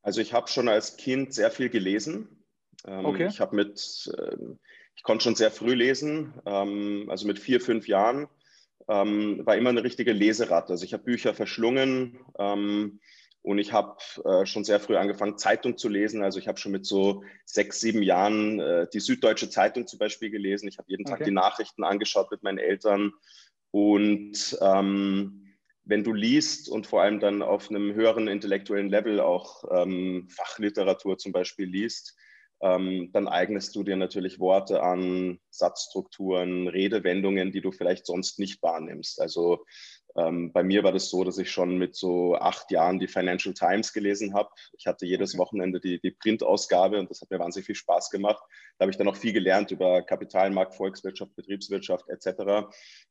Also 0.00 0.20
ich 0.20 0.32
habe 0.32 0.48
schon 0.48 0.68
als 0.68 0.96
Kind 0.96 1.34
sehr 1.34 1.50
viel 1.50 1.68
gelesen. 1.68 2.35
Ähm, 2.86 3.04
okay. 3.04 3.26
Ich 3.28 3.40
habe 3.40 3.56
mit, 3.56 4.10
äh, 4.16 4.36
ich 4.94 5.02
konnte 5.02 5.24
schon 5.24 5.34
sehr 5.34 5.50
früh 5.50 5.74
lesen, 5.74 6.34
ähm, 6.44 7.06
also 7.08 7.26
mit 7.26 7.38
vier, 7.38 7.60
fünf 7.60 7.88
Jahren 7.88 8.28
ähm, 8.88 9.40
war 9.44 9.56
immer 9.56 9.70
eine 9.70 9.84
richtige 9.84 10.12
Leseratte. 10.12 10.72
Also 10.72 10.84
ich 10.84 10.92
habe 10.92 11.04
Bücher 11.04 11.34
verschlungen. 11.34 12.18
Ähm, 12.38 13.00
und 13.46 13.58
ich 13.58 13.72
habe 13.72 13.96
äh, 14.24 14.44
schon 14.44 14.64
sehr 14.64 14.80
früh 14.80 14.96
angefangen, 14.96 15.38
Zeitung 15.38 15.78
zu 15.78 15.88
lesen. 15.88 16.24
Also 16.24 16.40
ich 16.40 16.48
habe 16.48 16.58
schon 16.58 16.72
mit 16.72 16.84
so 16.84 17.22
sechs, 17.44 17.78
sieben 17.78 18.02
Jahren 18.02 18.58
äh, 18.58 18.88
die 18.92 18.98
Süddeutsche 18.98 19.48
Zeitung 19.48 19.86
zum 19.86 20.00
Beispiel 20.00 20.30
gelesen. 20.30 20.66
Ich 20.66 20.78
habe 20.78 20.90
jeden 20.90 21.04
Tag 21.04 21.20
okay. 21.20 21.26
die 21.26 21.34
Nachrichten 21.34 21.84
angeschaut 21.84 22.28
mit 22.32 22.42
meinen 22.42 22.58
Eltern. 22.58 23.12
Und 23.70 24.58
ähm, 24.60 25.54
wenn 25.84 26.02
du 26.02 26.12
liest 26.12 26.68
und 26.68 26.88
vor 26.88 27.02
allem 27.02 27.20
dann 27.20 27.40
auf 27.40 27.70
einem 27.70 27.94
höheren 27.94 28.26
intellektuellen 28.26 28.88
Level 28.88 29.20
auch 29.20 29.62
ähm, 29.70 30.26
Fachliteratur 30.28 31.16
zum 31.16 31.30
Beispiel 31.30 31.66
liest, 31.66 32.16
ähm, 32.60 33.10
dann 33.12 33.28
eignest 33.28 33.76
du 33.76 33.82
dir 33.82 33.96
natürlich 33.96 34.40
Worte 34.40 34.82
an, 34.82 35.38
Satzstrukturen, 35.50 36.68
Redewendungen, 36.68 37.52
die 37.52 37.60
du 37.60 37.70
vielleicht 37.70 38.06
sonst 38.06 38.38
nicht 38.38 38.62
wahrnimmst. 38.62 39.20
Also 39.20 39.64
ähm, 40.16 40.52
bei 40.52 40.62
mir 40.62 40.82
war 40.82 40.92
das 40.92 41.10
so, 41.10 41.24
dass 41.24 41.36
ich 41.36 41.50
schon 41.50 41.76
mit 41.76 41.94
so 41.94 42.36
acht 42.36 42.70
Jahren 42.70 42.98
die 42.98 43.08
Financial 43.08 43.52
Times 43.52 43.92
gelesen 43.92 44.34
habe. 44.34 44.48
Ich 44.78 44.86
hatte 44.86 45.04
jedes. 45.06 45.36
Wochenende 45.36 45.80
die, 45.80 46.00
die 46.00 46.12
Printausgabe 46.12 46.98
und 46.98 47.10
das 47.10 47.20
hat 47.20 47.30
mir 47.30 47.38
wahnsinnig 47.38 47.66
viel 47.66 47.74
Spaß 47.74 48.10
gemacht. 48.10 48.42
Da 48.78 48.84
habe 48.84 48.90
ich 48.90 48.96
dann 48.96 49.08
auch 49.08 49.16
viel 49.16 49.32
gelernt 49.32 49.70
über 49.70 50.02
Kapitalmarkt, 50.02 50.74
Volkswirtschaft, 50.74 51.36
Betriebswirtschaft 51.36 52.08
etc. 52.08 52.68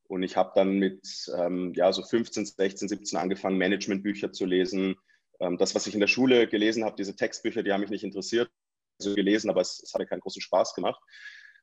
Und 0.07 0.23
ich 0.23 0.35
habe 0.35 0.51
dann 0.55 0.79
mit 0.79 1.05
ähm, 1.37 1.73
ja, 1.75 1.91
so 1.93 2.01
15, 2.01 2.45
16, 2.45 2.87
17 2.87 3.19
angefangen, 3.19 3.57
Managementbücher 3.57 4.31
zu 4.31 4.45
lesen. 4.45 4.95
Ähm, 5.39 5.57
das, 5.57 5.75
was 5.75 5.85
ich 5.85 5.93
in 5.93 5.99
der 5.99 6.07
Schule 6.07 6.47
gelesen 6.47 6.83
habe, 6.83 6.95
diese 6.95 7.15
Textbücher, 7.15 7.61
die 7.61 7.71
haben 7.71 7.81
mich 7.81 7.89
nicht 7.89 8.03
interessiert, 8.03 8.49
gelesen, 8.99 9.49
aber 9.49 9.61
es, 9.61 9.81
es 9.83 9.93
hat 9.93 9.99
mir 9.99 10.07
keinen 10.07 10.21
großen 10.21 10.41
Spaß 10.41 10.73
gemacht. 10.73 11.01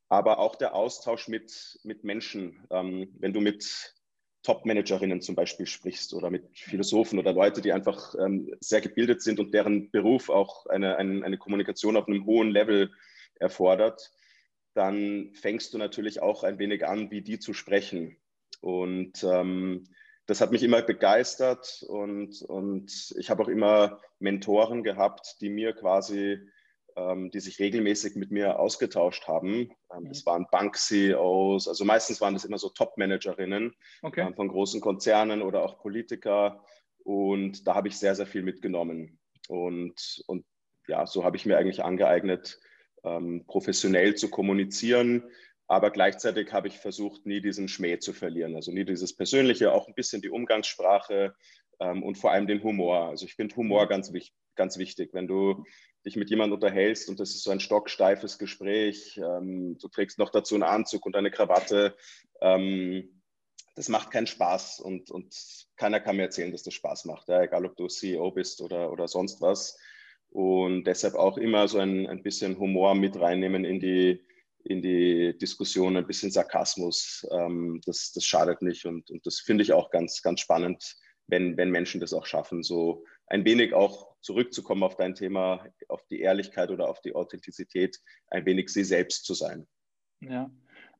aber 0.08 0.38
auch 0.38 0.56
der 0.56 0.74
Austausch 0.74 1.28
mit, 1.28 1.78
mit 1.84 2.04
Menschen. 2.04 2.66
Ähm, 2.70 3.14
wenn 3.18 3.32
du 3.32 3.40
mit 3.40 3.94
Top-Managerinnen 4.42 5.22
zum 5.22 5.34
Beispiel 5.34 5.66
sprichst 5.66 6.12
oder 6.14 6.28
mit 6.28 6.44
Philosophen 6.52 7.18
oder 7.18 7.32
Leute, 7.32 7.62
die 7.62 7.72
einfach 7.72 8.14
ähm, 8.18 8.54
sehr 8.60 8.80
gebildet 8.80 9.22
sind 9.22 9.40
und 9.40 9.54
deren 9.54 9.90
Beruf 9.90 10.28
auch 10.28 10.66
eine, 10.66 10.96
eine, 10.96 11.24
eine 11.24 11.38
Kommunikation 11.38 11.96
auf 11.96 12.08
einem 12.08 12.26
hohen 12.26 12.50
Level 12.50 12.90
erfordert, 13.36 14.12
dann 14.74 15.32
fängst 15.34 15.72
du 15.72 15.78
natürlich 15.78 16.20
auch 16.20 16.44
ein 16.44 16.58
wenig 16.58 16.86
an, 16.86 17.10
wie 17.10 17.22
die 17.22 17.38
zu 17.38 17.54
sprechen. 17.54 18.18
Und 18.60 19.24
ähm, 19.24 19.84
das 20.26 20.40
hat 20.40 20.52
mich 20.52 20.62
immer 20.62 20.82
begeistert 20.82 21.84
und, 21.88 22.42
und 22.42 23.14
ich 23.16 23.30
habe 23.30 23.42
auch 23.42 23.48
immer 23.48 24.00
Mentoren 24.18 24.82
gehabt, 24.82 25.36
die 25.40 25.50
mir 25.50 25.72
quasi 25.72 26.38
die 27.32 27.40
sich 27.40 27.58
regelmäßig 27.58 28.16
mit 28.16 28.30
mir 28.30 28.58
ausgetauscht 28.58 29.26
haben. 29.26 29.72
Ähm, 29.94 30.08
das 30.08 30.24
mhm. 30.24 30.26
waren 30.26 30.46
Bank-CEOs, 30.50 31.68
also 31.68 31.84
meistens 31.84 32.20
waren 32.20 32.34
das 32.34 32.44
immer 32.44 32.58
so 32.58 32.68
Top-Managerinnen 32.68 33.74
okay. 34.02 34.22
Ähm, 34.22 34.34
von 34.34 34.48
großen 34.48 34.80
Konzernen 34.80 35.42
oder 35.42 35.62
auch 35.62 35.78
Politiker. 35.78 36.64
Und 37.04 37.66
da 37.66 37.74
habe 37.74 37.88
ich 37.88 37.98
sehr, 37.98 38.14
sehr 38.14 38.26
viel 38.26 38.42
mitgenommen. 38.42 39.18
Und, 39.48 40.22
und 40.26 40.44
ja, 40.86 41.06
so 41.06 41.24
habe 41.24 41.36
ich 41.36 41.46
mir 41.46 41.58
eigentlich 41.58 41.82
angeeignet, 41.82 42.60
ähm, 43.04 43.44
professionell 43.46 44.14
zu 44.14 44.30
kommunizieren. 44.30 45.24
Aber 45.66 45.90
gleichzeitig 45.90 46.52
habe 46.52 46.68
ich 46.68 46.78
versucht, 46.78 47.24
nie 47.24 47.40
diesen 47.40 47.68
Schmäh 47.68 47.98
zu 47.98 48.12
verlieren. 48.12 48.54
Also 48.56 48.72
nie 48.72 48.84
dieses 48.84 49.16
Persönliche, 49.16 49.72
auch 49.72 49.88
ein 49.88 49.94
bisschen 49.94 50.20
die 50.20 50.30
Umgangssprache 50.30 51.34
ähm, 51.82 52.02
und 52.02 52.16
vor 52.16 52.30
allem 52.30 52.46
den 52.46 52.62
Humor. 52.62 53.08
Also 53.08 53.26
ich 53.26 53.34
finde 53.34 53.56
Humor 53.56 53.84
mhm. 53.84 53.88
ganz, 53.88 54.12
ganz 54.54 54.78
wichtig. 54.78 55.10
Wenn 55.12 55.26
du 55.26 55.64
dich 56.04 56.16
mit 56.16 56.30
jemandem 56.30 56.54
unterhältst 56.54 57.08
und 57.08 57.20
das 57.20 57.30
ist 57.30 57.44
so 57.44 57.50
ein 57.50 57.60
stocksteifes 57.60 58.38
Gespräch, 58.38 59.18
ähm, 59.18 59.78
du 59.78 59.88
trägst 59.88 60.18
noch 60.18 60.30
dazu 60.30 60.54
einen 60.54 60.64
Anzug 60.64 61.06
und 61.06 61.16
eine 61.16 61.30
Krawatte, 61.30 61.96
ähm, 62.40 63.22
das 63.74 63.88
macht 63.88 64.10
keinen 64.10 64.26
Spaß 64.26 64.80
und, 64.80 65.10
und 65.10 65.34
keiner 65.76 66.00
kann 66.00 66.16
mir 66.16 66.24
erzählen, 66.24 66.52
dass 66.52 66.62
das 66.62 66.74
Spaß 66.74 67.06
macht, 67.06 67.28
ja, 67.28 67.42
egal 67.42 67.64
ob 67.64 67.76
du 67.76 67.86
CEO 67.86 68.30
bist 68.30 68.60
oder, 68.60 68.92
oder 68.92 69.08
sonst 69.08 69.40
was. 69.40 69.78
Und 70.28 70.84
deshalb 70.84 71.14
auch 71.14 71.38
immer 71.38 71.68
so 71.68 71.78
ein, 71.78 72.06
ein 72.06 72.22
bisschen 72.22 72.58
Humor 72.58 72.94
mit 72.94 73.18
reinnehmen 73.18 73.64
in 73.64 73.80
die, 73.80 74.24
in 74.64 74.82
die 74.82 75.36
Diskussion, 75.38 75.96
ein 75.96 76.06
bisschen 76.06 76.30
Sarkasmus. 76.30 77.26
Ähm, 77.30 77.80
das, 77.86 78.12
das 78.12 78.24
schadet 78.24 78.60
nicht 78.60 78.84
und, 78.84 79.10
und 79.10 79.24
das 79.26 79.40
finde 79.40 79.62
ich 79.62 79.72
auch 79.72 79.90
ganz, 79.90 80.22
ganz 80.22 80.40
spannend, 80.40 80.96
wenn, 81.26 81.56
wenn 81.56 81.70
Menschen 81.70 82.00
das 82.00 82.12
auch 82.12 82.26
schaffen, 82.26 82.62
so 82.62 83.04
ein 83.26 83.44
wenig 83.44 83.72
auch 83.74 84.14
zurückzukommen 84.20 84.82
auf 84.82 84.96
dein 84.96 85.14
Thema, 85.14 85.66
auf 85.88 86.04
die 86.06 86.20
Ehrlichkeit 86.20 86.70
oder 86.70 86.88
auf 86.88 87.00
die 87.00 87.14
Authentizität, 87.14 88.00
ein 88.28 88.44
wenig 88.46 88.68
sie 88.68 88.84
selbst 88.84 89.24
zu 89.24 89.34
sein. 89.34 89.66
Ja, 90.20 90.50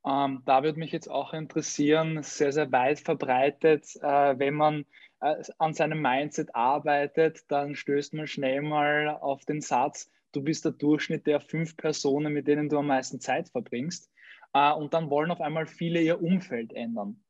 ähm, 0.05 0.43
da 0.45 0.63
würde 0.63 0.79
mich 0.79 0.93
jetzt 0.93 1.11
auch 1.11 1.33
interessieren, 1.33 2.23
sehr, 2.23 2.53
sehr 2.53 2.73
weit 2.73 3.01
verbreitet, 3.01 3.87
äh, 4.03 4.39
wenn 4.39 4.55
man 4.55 4.85
äh, 5.21 5.43
an 5.59 5.75
seinem 5.75 6.03
Mindset 6.03 6.55
arbeitet, 6.55 7.45
dann 7.49 7.77
stößt 7.77 8.15
man 8.15 8.27
schnell 8.27 8.63
mal 8.63 9.09
auf 9.09 9.45
den 9.45 9.61
Satz, 9.61 10.11
du 10.33 10.43
bist 10.43 10.65
der 10.65 10.73
Durchschnitt 10.73 11.27
der 11.27 11.41
fünf 11.41 11.77
Personen, 11.77 12.33
mit 12.33 12.49
denen 12.49 12.69
du 12.69 12.79
am 12.79 12.89
meisten 12.89 13.21
Zeit 13.21 13.49
verbringst. 13.49 14.11
Äh, 14.53 14.73
und 14.73 14.93
dann 14.95 15.11
wollen 15.11 15.31
auf 15.31 15.41
einmal 15.41 15.67
viele 15.67 16.01
ihr 16.01 16.21
Umfeld 16.21 16.73
ändern. 16.73 17.23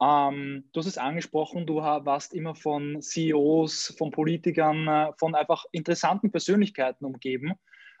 Ähm, 0.00 0.68
du 0.72 0.80
hast 0.80 0.86
es 0.86 0.98
angesprochen, 0.98 1.66
du 1.66 1.76
warst 1.76 2.32
immer 2.32 2.54
von 2.54 3.02
CEOs, 3.02 3.94
von 3.98 4.10
Politikern, 4.10 4.86
äh, 4.86 5.12
von 5.18 5.34
einfach 5.34 5.64
interessanten 5.72 6.30
Persönlichkeiten 6.30 7.04
umgeben, 7.04 7.54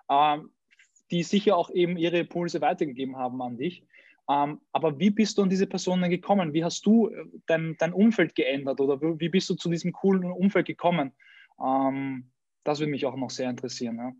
ähm, 0.08 0.50
die 1.10 1.22
sicher 1.22 1.56
auch 1.56 1.70
eben 1.70 1.96
ihre 1.96 2.18
Impulse 2.18 2.60
weitergegeben 2.60 3.16
haben 3.16 3.42
an 3.42 3.56
dich. 3.56 3.84
Ähm, 4.30 4.60
aber 4.72 4.98
wie 5.00 5.10
bist 5.10 5.38
du 5.38 5.42
an 5.42 5.48
diese 5.48 5.66
Personen 5.66 6.10
gekommen? 6.10 6.52
Wie 6.52 6.62
hast 6.62 6.84
du 6.86 7.08
äh, 7.08 7.24
dein, 7.46 7.76
dein 7.78 7.92
Umfeld 7.92 8.34
geändert 8.34 8.80
oder 8.80 9.00
wie 9.00 9.28
bist 9.28 9.48
du 9.50 9.54
zu 9.54 9.70
diesem 9.70 9.92
coolen 9.92 10.30
Umfeld 10.30 10.66
gekommen? 10.66 11.12
Ähm, 11.60 12.30
das 12.62 12.78
würde 12.78 12.90
mich 12.90 13.06
auch 13.06 13.16
noch 13.16 13.30
sehr 13.30 13.50
interessieren. 13.50 13.96
Ja. 13.96 14.12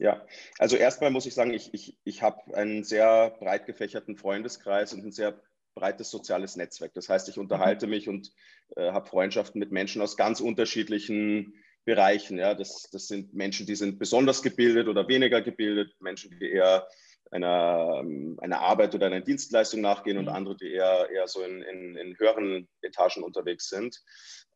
Ja, 0.00 0.24
also 0.58 0.76
erstmal 0.76 1.10
muss 1.10 1.26
ich 1.26 1.34
sagen, 1.34 1.52
ich, 1.52 1.74
ich, 1.74 1.98
ich 2.04 2.22
habe 2.22 2.54
einen 2.54 2.84
sehr 2.84 3.30
breit 3.30 3.66
gefächerten 3.66 4.14
Freundeskreis 4.14 4.92
und 4.92 5.00
einen 5.00 5.10
sehr 5.10 5.42
breites 5.78 6.10
soziales 6.10 6.56
Netzwerk. 6.56 6.92
Das 6.94 7.08
heißt, 7.08 7.28
ich 7.28 7.38
unterhalte 7.38 7.86
mhm. 7.86 7.90
mich 7.90 8.08
und 8.08 8.32
äh, 8.76 8.90
habe 8.92 9.08
Freundschaften 9.08 9.58
mit 9.58 9.70
Menschen 9.70 10.02
aus 10.02 10.16
ganz 10.16 10.40
unterschiedlichen 10.40 11.54
Bereichen. 11.84 12.38
Ja, 12.38 12.54
das, 12.54 12.88
das 12.92 13.06
sind 13.06 13.32
Menschen, 13.32 13.66
die 13.66 13.76
sind 13.76 13.98
besonders 13.98 14.42
gebildet 14.42 14.88
oder 14.88 15.06
weniger 15.08 15.40
gebildet, 15.40 15.94
Menschen, 16.00 16.36
die 16.38 16.50
eher 16.50 16.86
einer, 17.30 18.00
ähm, 18.00 18.38
einer 18.40 18.60
Arbeit 18.60 18.94
oder 18.94 19.06
einer 19.06 19.20
Dienstleistung 19.20 19.80
nachgehen 19.80 20.16
mhm. 20.16 20.24
und 20.24 20.28
andere, 20.28 20.56
die 20.56 20.72
eher, 20.72 21.08
eher 21.10 21.28
so 21.28 21.42
in, 21.42 21.62
in, 21.62 21.96
in 21.96 22.18
höheren 22.18 22.68
Etagen 22.82 23.22
unterwegs 23.22 23.68
sind. 23.68 24.02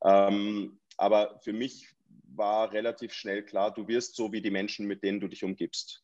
Ähm, 0.05 0.81
aber 0.97 1.38
für 1.43 1.52
mich 1.52 1.88
war 2.35 2.73
relativ 2.73 3.12
schnell 3.12 3.45
klar, 3.45 3.73
du 3.73 3.88
wirst 3.88 4.17
so 4.17 4.33
wie 4.33 4.43
die 4.43 4.50
Menschen, 4.50 4.87
mit 4.87 5.02
denen 5.02 5.21
du 5.21 5.29
dich 5.29 5.45
umgibst. 5.45 6.02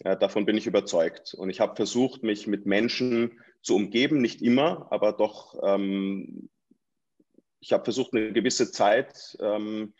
Ja, 0.00 0.16
davon 0.16 0.46
bin 0.46 0.56
ich 0.56 0.66
überzeugt. 0.66 1.34
Und 1.34 1.50
ich 1.50 1.60
habe 1.60 1.76
versucht, 1.76 2.22
mich 2.22 2.46
mit 2.46 2.66
Menschen 2.66 3.40
zu 3.62 3.76
umgeben, 3.76 4.20
nicht 4.20 4.42
immer, 4.42 4.88
aber 4.90 5.12
doch, 5.12 5.60
ähm, 5.62 6.50
ich 7.60 7.72
habe 7.72 7.84
versucht, 7.84 8.12
eine 8.12 8.32
gewisse 8.32 8.72
Zeit 8.72 9.36
ähm, 9.40 9.94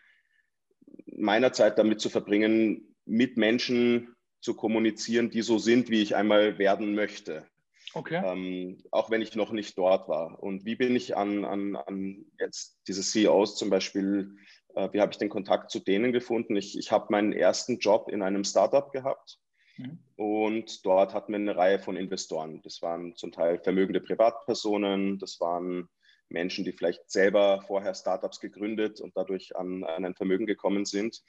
meiner 1.07 1.53
Zeit 1.53 1.79
damit 1.79 2.01
zu 2.01 2.09
verbringen, 2.09 2.97
mit 3.05 3.37
Menschen 3.37 4.17
zu 4.41 4.55
kommunizieren, 4.55 5.31
die 5.31 5.43
so 5.43 5.59
sind, 5.59 5.89
wie 5.89 6.03
ich 6.03 6.17
einmal 6.17 6.59
werden 6.59 6.95
möchte. 6.95 7.47
Okay. 7.95 8.23
Ähm, 8.25 8.83
auch 8.91 9.11
wenn 9.11 9.23
ich 9.23 9.37
noch 9.37 9.53
nicht 9.53 9.79
dort 9.79 10.09
war. 10.09 10.43
Und 10.43 10.65
wie 10.65 10.75
bin 10.75 10.97
ich 10.97 11.17
an, 11.17 11.45
an, 11.45 11.77
an 11.77 12.25
jetzt 12.41 12.81
diese 12.89 13.03
CEOs 13.03 13.57
zum 13.57 13.71
Beispiel, 13.71 14.37
äh, 14.75 14.89
wie 14.93 15.01
habe 15.01 15.13
ich 15.13 15.19
den 15.19 15.29
Kontakt 15.29 15.71
zu 15.71 15.79
denen 15.79 16.13
gefunden? 16.13 16.57
Ich, 16.57 16.77
ich 16.77 16.91
habe 16.91 17.07
meinen 17.11 17.33
ersten 17.33 17.79
Job 17.79 18.09
in 18.11 18.23
einem 18.23 18.45
Startup 18.45 18.91
gehabt 18.91 19.39
Mhm. 19.77 19.99
Und 20.17 20.85
dort 20.85 21.15
hatten 21.15 21.33
wir 21.33 21.39
eine 21.39 21.57
Reihe 21.57 21.79
von 21.79 21.97
Investoren. 21.97 22.61
Das 22.63 22.83
waren 22.83 23.15
zum 23.17 23.33
Teil 23.33 23.59
vermögende 23.59 24.01
Privatpersonen, 24.01 25.19
das 25.19 25.41
waren 25.41 25.89
Menschen, 26.29 26.65
die 26.65 26.73
vielleicht 26.73 27.11
selber 27.11 27.63
vorher 27.67 27.95
Startups 27.95 28.41
gegründet 28.41 29.01
und 29.01 29.17
dadurch 29.17 29.55
an, 29.57 29.85
an 29.85 30.05
ein 30.05 30.15
Vermögen 30.15 30.47
gekommen 30.47 30.85
sind. 30.85 31.23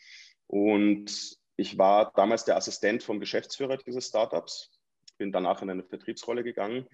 Und 0.48 1.38
ich 1.56 1.78
war 1.78 2.12
damals 2.16 2.46
der 2.46 2.58
Assistent 2.58 3.04
vom 3.04 3.20
Geschäftsführer 3.20 3.78
dieses 3.78 4.08
Startups, 4.08 4.72
bin 5.18 5.32
danach 5.32 5.62
in 5.62 5.70
eine 5.70 5.84
Vertriebsrolle 5.84 6.44
gegangen 6.44 6.88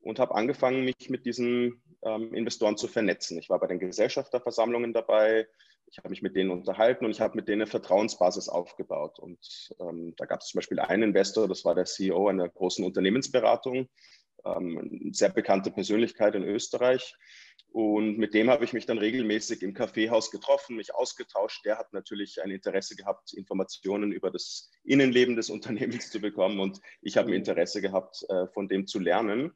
und 0.00 0.18
habe 0.18 0.34
angefangen, 0.34 0.84
mich 0.84 1.08
mit 1.10 1.24
diesen 1.26 1.82
ähm, 2.02 2.32
Investoren 2.34 2.76
zu 2.76 2.86
vernetzen. 2.86 3.38
Ich 3.38 3.50
war 3.50 3.58
bei 3.58 3.66
den 3.66 3.78
Gesellschafterversammlungen 3.78 4.92
dabei, 4.92 5.48
ich 5.94 5.98
habe 5.98 6.10
mich 6.10 6.22
mit 6.22 6.34
denen 6.34 6.50
unterhalten 6.50 7.04
und 7.04 7.12
ich 7.12 7.20
habe 7.20 7.36
mit 7.36 7.46
denen 7.46 7.62
eine 7.62 7.70
Vertrauensbasis 7.70 8.48
aufgebaut. 8.48 9.20
Und 9.20 9.38
ähm, 9.78 10.12
da 10.16 10.24
gab 10.24 10.40
es 10.40 10.48
zum 10.48 10.58
Beispiel 10.58 10.80
einen 10.80 11.04
Investor, 11.04 11.46
das 11.46 11.64
war 11.64 11.76
der 11.76 11.84
CEO 11.84 12.26
einer 12.26 12.48
großen 12.48 12.84
Unternehmensberatung, 12.84 13.88
ähm, 14.44 14.78
eine 14.78 15.14
sehr 15.14 15.28
bekannte 15.28 15.70
Persönlichkeit 15.70 16.34
in 16.34 16.42
Österreich. 16.42 17.14
Und 17.68 18.18
mit 18.18 18.34
dem 18.34 18.50
habe 18.50 18.64
ich 18.64 18.72
mich 18.72 18.86
dann 18.86 18.98
regelmäßig 18.98 19.62
im 19.62 19.72
Kaffeehaus 19.72 20.32
getroffen, 20.32 20.74
mich 20.74 20.92
ausgetauscht. 20.92 21.64
Der 21.64 21.78
hat 21.78 21.92
natürlich 21.92 22.42
ein 22.42 22.50
Interesse 22.50 22.96
gehabt, 22.96 23.32
Informationen 23.32 24.10
über 24.10 24.32
das 24.32 24.72
Innenleben 24.82 25.36
des 25.36 25.48
Unternehmens 25.78 26.10
zu 26.10 26.20
bekommen. 26.20 26.58
Und 26.58 26.80
ich 27.02 27.16
habe 27.16 27.30
ein 27.30 27.34
Interesse 27.34 27.80
gehabt, 27.80 28.24
äh, 28.30 28.48
von 28.48 28.66
dem 28.66 28.88
zu 28.88 28.98
lernen. 28.98 29.52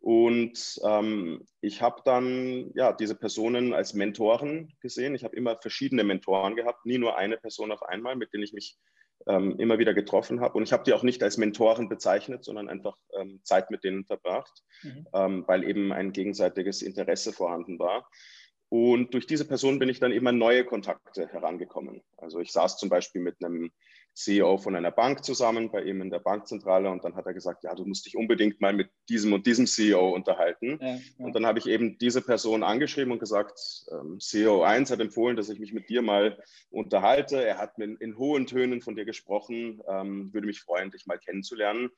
Und 0.00 0.78
ähm, 0.84 1.44
ich 1.60 1.82
habe 1.82 2.02
dann 2.04 2.70
ja, 2.74 2.92
diese 2.92 3.14
Personen 3.14 3.74
als 3.74 3.94
Mentoren 3.94 4.72
gesehen. 4.80 5.14
Ich 5.14 5.24
habe 5.24 5.36
immer 5.36 5.56
verschiedene 5.60 6.04
Mentoren 6.04 6.56
gehabt, 6.56 6.86
nie 6.86 6.98
nur 6.98 7.16
eine 7.16 7.36
Person 7.36 7.72
auf 7.72 7.82
einmal, 7.82 8.16
mit 8.16 8.32
denen 8.32 8.44
ich 8.44 8.52
mich 8.52 8.78
ähm, 9.26 9.58
immer 9.58 9.78
wieder 9.78 9.94
getroffen 9.94 10.40
habe. 10.40 10.56
Und 10.56 10.62
ich 10.62 10.72
habe 10.72 10.84
die 10.84 10.92
auch 10.92 11.02
nicht 11.02 11.22
als 11.22 11.36
Mentoren 11.36 11.88
bezeichnet, 11.88 12.44
sondern 12.44 12.68
einfach 12.68 12.96
ähm, 13.18 13.40
Zeit 13.42 13.70
mit 13.70 13.84
denen 13.84 14.04
verbracht, 14.04 14.62
mhm. 14.82 15.06
Ähm, 15.12 15.44
weil 15.46 15.64
eben 15.64 15.92
ein 15.92 16.12
gegenseitiges 16.12 16.82
Interesse 16.82 17.32
vorhanden 17.32 17.78
war. 17.78 18.08
Und 18.70 19.14
durch 19.14 19.26
diese 19.26 19.46
Person 19.46 19.78
bin 19.78 19.88
ich 19.88 19.98
dann 19.98 20.12
immer 20.12 20.30
neue 20.30 20.64
Kontakte 20.64 21.26
herangekommen. 21.28 22.02
Also 22.18 22.38
ich 22.38 22.52
saß 22.52 22.76
zum 22.76 22.90
Beispiel 22.90 23.22
mit 23.22 23.42
einem 23.42 23.72
CEO 24.18 24.58
von 24.58 24.74
einer 24.74 24.90
Bank 24.90 25.24
zusammen, 25.24 25.70
bei 25.70 25.82
ihm 25.82 26.02
in 26.02 26.10
der 26.10 26.18
Bankzentrale. 26.18 26.90
Und 26.90 27.04
dann 27.04 27.14
hat 27.14 27.26
er 27.26 27.34
gesagt, 27.34 27.62
ja, 27.62 27.74
du 27.74 27.84
musst 27.84 28.04
dich 28.04 28.16
unbedingt 28.16 28.60
mal 28.60 28.72
mit 28.72 28.90
diesem 29.08 29.32
und 29.32 29.46
diesem 29.46 29.66
CEO 29.66 30.10
unterhalten. 30.10 30.78
Ja, 30.80 30.94
ja. 30.94 30.98
Und 31.18 31.34
dann 31.36 31.46
habe 31.46 31.60
ich 31.60 31.66
eben 31.66 31.98
diese 31.98 32.20
Person 32.20 32.64
angeschrieben 32.64 33.12
und 33.12 33.20
gesagt, 33.20 33.60
ähm, 33.92 34.18
CEO 34.18 34.62
1 34.62 34.90
hat 34.90 35.00
empfohlen, 35.00 35.36
dass 35.36 35.48
ich 35.48 35.60
mich 35.60 35.72
mit 35.72 35.88
dir 35.88 36.02
mal 36.02 36.42
unterhalte. 36.70 37.44
Er 37.44 37.58
hat 37.58 37.78
in, 37.78 37.96
in 37.96 38.18
hohen 38.18 38.46
Tönen 38.46 38.80
von 38.80 38.96
dir 38.96 39.04
gesprochen, 39.04 39.80
ähm, 39.88 40.32
würde 40.34 40.48
mich 40.48 40.60
freuen, 40.60 40.90
dich 40.90 41.06
mal 41.06 41.18
kennenzulernen. 41.18 41.90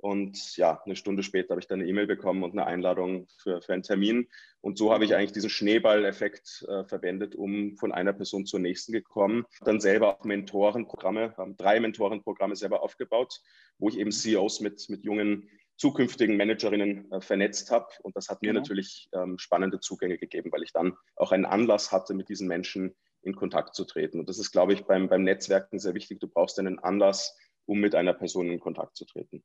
Und 0.00 0.56
ja, 0.56 0.80
eine 0.84 0.96
Stunde 0.96 1.22
später 1.22 1.50
habe 1.50 1.60
ich 1.60 1.66
dann 1.66 1.80
eine 1.80 1.88
E-Mail 1.88 2.06
bekommen 2.06 2.42
und 2.42 2.52
eine 2.52 2.66
Einladung 2.66 3.26
für, 3.38 3.60
für 3.60 3.72
einen 3.72 3.82
Termin. 3.82 4.28
Und 4.60 4.78
so 4.78 4.92
habe 4.92 5.04
ich 5.04 5.14
eigentlich 5.14 5.32
diesen 5.32 5.50
Schneeball-Effekt 5.50 6.66
äh, 6.68 6.84
verwendet, 6.84 7.34
um 7.34 7.76
von 7.76 7.92
einer 7.92 8.12
Person 8.12 8.46
zur 8.46 8.60
nächsten 8.60 8.92
gekommen. 8.92 9.44
Dann 9.60 9.80
selber 9.80 10.18
auch 10.18 10.24
Mentorenprogramme, 10.24 11.36
haben 11.36 11.56
drei 11.56 11.80
Mentorenprogramme 11.80 12.56
selber 12.56 12.82
aufgebaut, 12.82 13.40
wo 13.78 13.88
ich 13.88 13.98
eben 13.98 14.10
CEOs 14.10 14.60
mit, 14.60 14.88
mit 14.88 15.04
jungen 15.04 15.48
zukünftigen 15.78 16.36
Managerinnen 16.36 17.10
äh, 17.12 17.20
vernetzt 17.20 17.70
habe. 17.70 17.86
Und 18.02 18.16
das 18.16 18.28
hat 18.28 18.42
mir 18.42 18.48
genau. 18.48 18.60
natürlich 18.60 19.08
ähm, 19.12 19.38
spannende 19.38 19.80
Zugänge 19.80 20.18
gegeben, 20.18 20.50
weil 20.52 20.62
ich 20.62 20.72
dann 20.72 20.96
auch 21.16 21.32
einen 21.32 21.44
Anlass 21.44 21.92
hatte, 21.92 22.14
mit 22.14 22.28
diesen 22.28 22.48
Menschen 22.48 22.94
in 23.22 23.34
Kontakt 23.34 23.74
zu 23.74 23.84
treten. 23.84 24.18
Und 24.18 24.28
das 24.28 24.38
ist, 24.38 24.50
glaube 24.50 24.72
ich, 24.72 24.84
beim, 24.84 25.08
beim 25.08 25.22
Netzwerken 25.22 25.78
sehr 25.78 25.94
wichtig. 25.94 26.20
Du 26.20 26.28
brauchst 26.28 26.58
einen 26.58 26.78
Anlass, 26.78 27.36
um 27.66 27.78
mit 27.78 27.94
einer 27.94 28.14
Person 28.14 28.50
in 28.50 28.60
Kontakt 28.60 28.96
zu 28.96 29.04
treten. 29.04 29.44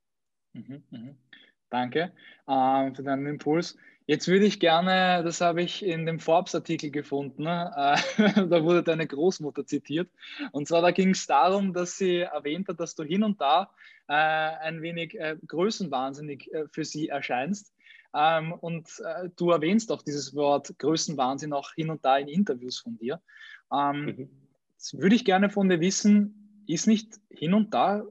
Mhm, 0.54 0.84
mhm. 0.90 1.18
Danke 1.70 2.12
äh, 2.48 2.94
für 2.94 3.04
deinen 3.04 3.26
Impuls. 3.26 3.78
Jetzt 4.06 4.28
würde 4.28 4.46
ich 4.46 4.60
gerne, 4.60 5.24
das 5.24 5.40
habe 5.40 5.62
ich 5.62 5.84
in 5.84 6.06
dem 6.06 6.20
Forbes-Artikel 6.20 6.92
gefunden, 6.92 7.48
äh, 7.48 7.96
da 8.48 8.64
wurde 8.64 8.84
deine 8.84 9.08
Großmutter 9.08 9.66
zitiert. 9.66 10.10
Und 10.52 10.68
zwar 10.68 10.82
da 10.82 10.92
ging 10.92 11.12
es 11.12 11.26
darum, 11.26 11.74
dass 11.74 11.98
sie 11.98 12.20
erwähnt 12.20 12.68
hat, 12.68 12.80
dass 12.80 12.96
du 12.96 13.04
hin 13.04 13.24
und 13.24 13.40
da 13.40 13.72
äh, 14.08 14.14
ein 14.14 14.82
wenig 14.82 15.18
äh, 15.18 15.38
größenwahnsinnig 15.48 16.54
äh, 16.54 16.66
für 16.70 16.84
sie 16.84 17.08
erscheinst. 17.08 17.74
Ähm, 18.14 18.54
und 18.54 18.90
äh, 19.04 19.30
du 19.36 19.52
erwähnst 19.52 19.92
auch 19.92 20.02
dieses 20.02 20.36
Wort 20.36 20.78
Größenwahnsinn 20.78 21.54
auch 21.54 21.74
hin 21.74 21.90
und 21.90 22.04
da 22.04 22.18
in 22.18 22.28
Interviews 22.28 22.80
von 22.80 22.98
dir. 22.98 23.22
Ähm, 23.72 24.06
mhm. 24.06 24.30
Jetzt 24.74 25.00
würde 25.00 25.16
ich 25.16 25.24
gerne 25.24 25.50
von 25.50 25.70
dir 25.70 25.80
wissen, 25.80 26.64
ist 26.68 26.88
nicht 26.88 27.20
hin 27.30 27.54
und 27.54 27.74
da 27.74 28.04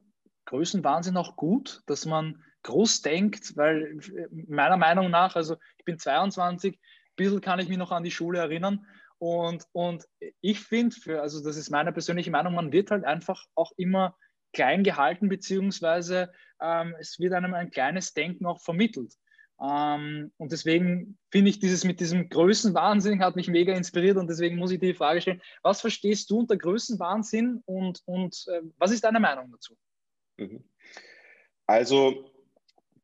Größenwahnsinn 0.47 1.17
auch 1.17 1.37
gut, 1.37 1.83
dass 1.87 2.07
man 2.07 2.43
groß 2.63 3.03
denkt, 3.03 3.57
weil 3.57 3.99
meiner 4.31 4.77
Meinung 4.77 5.11
nach, 5.11 5.37
also 5.37 5.57
ich 5.79 5.85
bin 5.85 5.99
22, 5.99 6.75
ein 6.75 6.81
bisschen 7.17 7.41
kann 7.41 7.59
ich 7.59 7.69
mich 7.69 7.79
noch 7.79 7.91
an 7.93 8.05
die 8.05 8.11
Schule 8.11 8.39
erinnern 8.39 8.87
und, 9.19 9.67
und 9.71 10.09
ich 10.41 10.61
finde, 10.61 11.21
also 11.21 11.45
das 11.45 11.57
ist 11.57 11.71
meine 11.71 11.93
persönliche 11.93 12.33
Meinung, 12.33 12.55
man 12.55 12.73
wird 12.73 12.91
halt 12.91 13.05
einfach 13.05 13.47
auch 13.55 13.71
immer 13.77 14.17
klein 14.53 14.83
gehalten, 14.83 15.29
beziehungsweise 15.29 16.33
ähm, 16.61 16.97
es 16.99 17.19
wird 17.19 17.33
einem 17.33 17.55
ein 17.55 17.71
kleines 17.71 18.15
Denken 18.15 18.47
auch 18.47 18.61
vermittelt. 18.61 19.15
Ähm, 19.61 20.33
und 20.39 20.51
deswegen 20.51 21.19
finde 21.31 21.51
ich 21.51 21.61
dieses 21.61 21.85
mit 21.85 22.01
diesem 22.01 22.29
Größenwahnsinn 22.29 23.23
hat 23.23 23.37
mich 23.37 23.47
mega 23.47 23.73
inspiriert 23.75 24.17
und 24.17 24.29
deswegen 24.29 24.57
muss 24.57 24.73
ich 24.73 24.81
dir 24.81 24.89
die 24.89 24.99
Frage 24.99 25.21
stellen, 25.21 25.43
was 25.63 25.81
verstehst 25.81 26.29
du 26.31 26.41
unter 26.41 26.57
Größenwahnsinn 26.57 27.63
und, 27.65 28.03
und 28.07 28.45
äh, 28.49 28.63
was 28.79 28.91
ist 28.91 29.05
deine 29.05 29.21
Meinung 29.21 29.53
dazu? 29.53 29.77
Mhm. 30.43 30.65
Also 31.67 32.31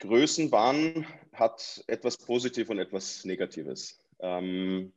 Größenwahn 0.01 1.07
hat 1.33 1.83
etwas 1.87 2.17
Positives 2.19 2.71
und 2.71 2.79
etwas 2.79 3.25
Negatives. 3.25 3.99
Ähm, 4.21 4.93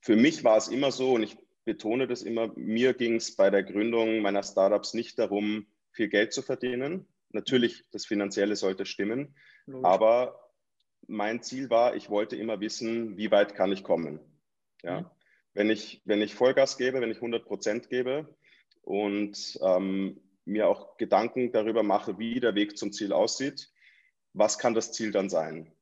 für 0.00 0.16
mich 0.16 0.44
war 0.44 0.56
es 0.56 0.68
immer 0.68 0.90
so, 0.90 1.14
und 1.14 1.22
ich 1.22 1.36
betone 1.64 2.06
das 2.06 2.22
immer, 2.22 2.52
mir 2.56 2.94
ging 2.94 3.16
es 3.16 3.36
bei 3.36 3.50
der 3.50 3.62
Gründung 3.62 4.20
meiner 4.20 4.42
Startups 4.42 4.94
nicht 4.94 5.18
darum, 5.18 5.66
viel 5.92 6.08
Geld 6.08 6.32
zu 6.32 6.42
verdienen. 6.42 7.06
Natürlich, 7.30 7.84
das 7.92 8.04
Finanzielle 8.04 8.56
sollte 8.56 8.84
stimmen, 8.84 9.34
Logisch. 9.66 9.84
aber 9.84 10.50
mein 11.06 11.42
Ziel 11.42 11.70
war, 11.70 11.94
ich 11.94 12.10
wollte 12.10 12.36
immer 12.36 12.60
wissen, 12.60 13.16
wie 13.16 13.30
weit 13.30 13.54
kann 13.54 13.72
ich 13.72 13.84
kommen. 13.84 14.20
Ja? 14.82 15.00
Mhm. 15.00 15.06
Wenn, 15.54 15.70
ich, 15.70 16.02
wenn 16.04 16.22
ich 16.22 16.34
Vollgas 16.34 16.78
gebe, 16.78 17.00
wenn 17.00 17.10
ich 17.10 17.18
100 17.18 17.44
Prozent 17.44 17.88
gebe 17.90 18.34
und 18.82 19.58
ähm, 19.62 20.20
mir 20.44 20.68
auch 20.68 20.96
Gedanken 20.96 21.52
darüber 21.52 21.82
mache, 21.82 22.18
wie 22.18 22.40
der 22.40 22.54
Weg 22.54 22.76
zum 22.76 22.92
Ziel 22.92 23.12
aussieht, 23.12 23.70
was 24.32 24.58
kann 24.58 24.74
das 24.74 24.92
Ziel 24.92 25.12
dann 25.12 25.30
sein? 25.30 25.72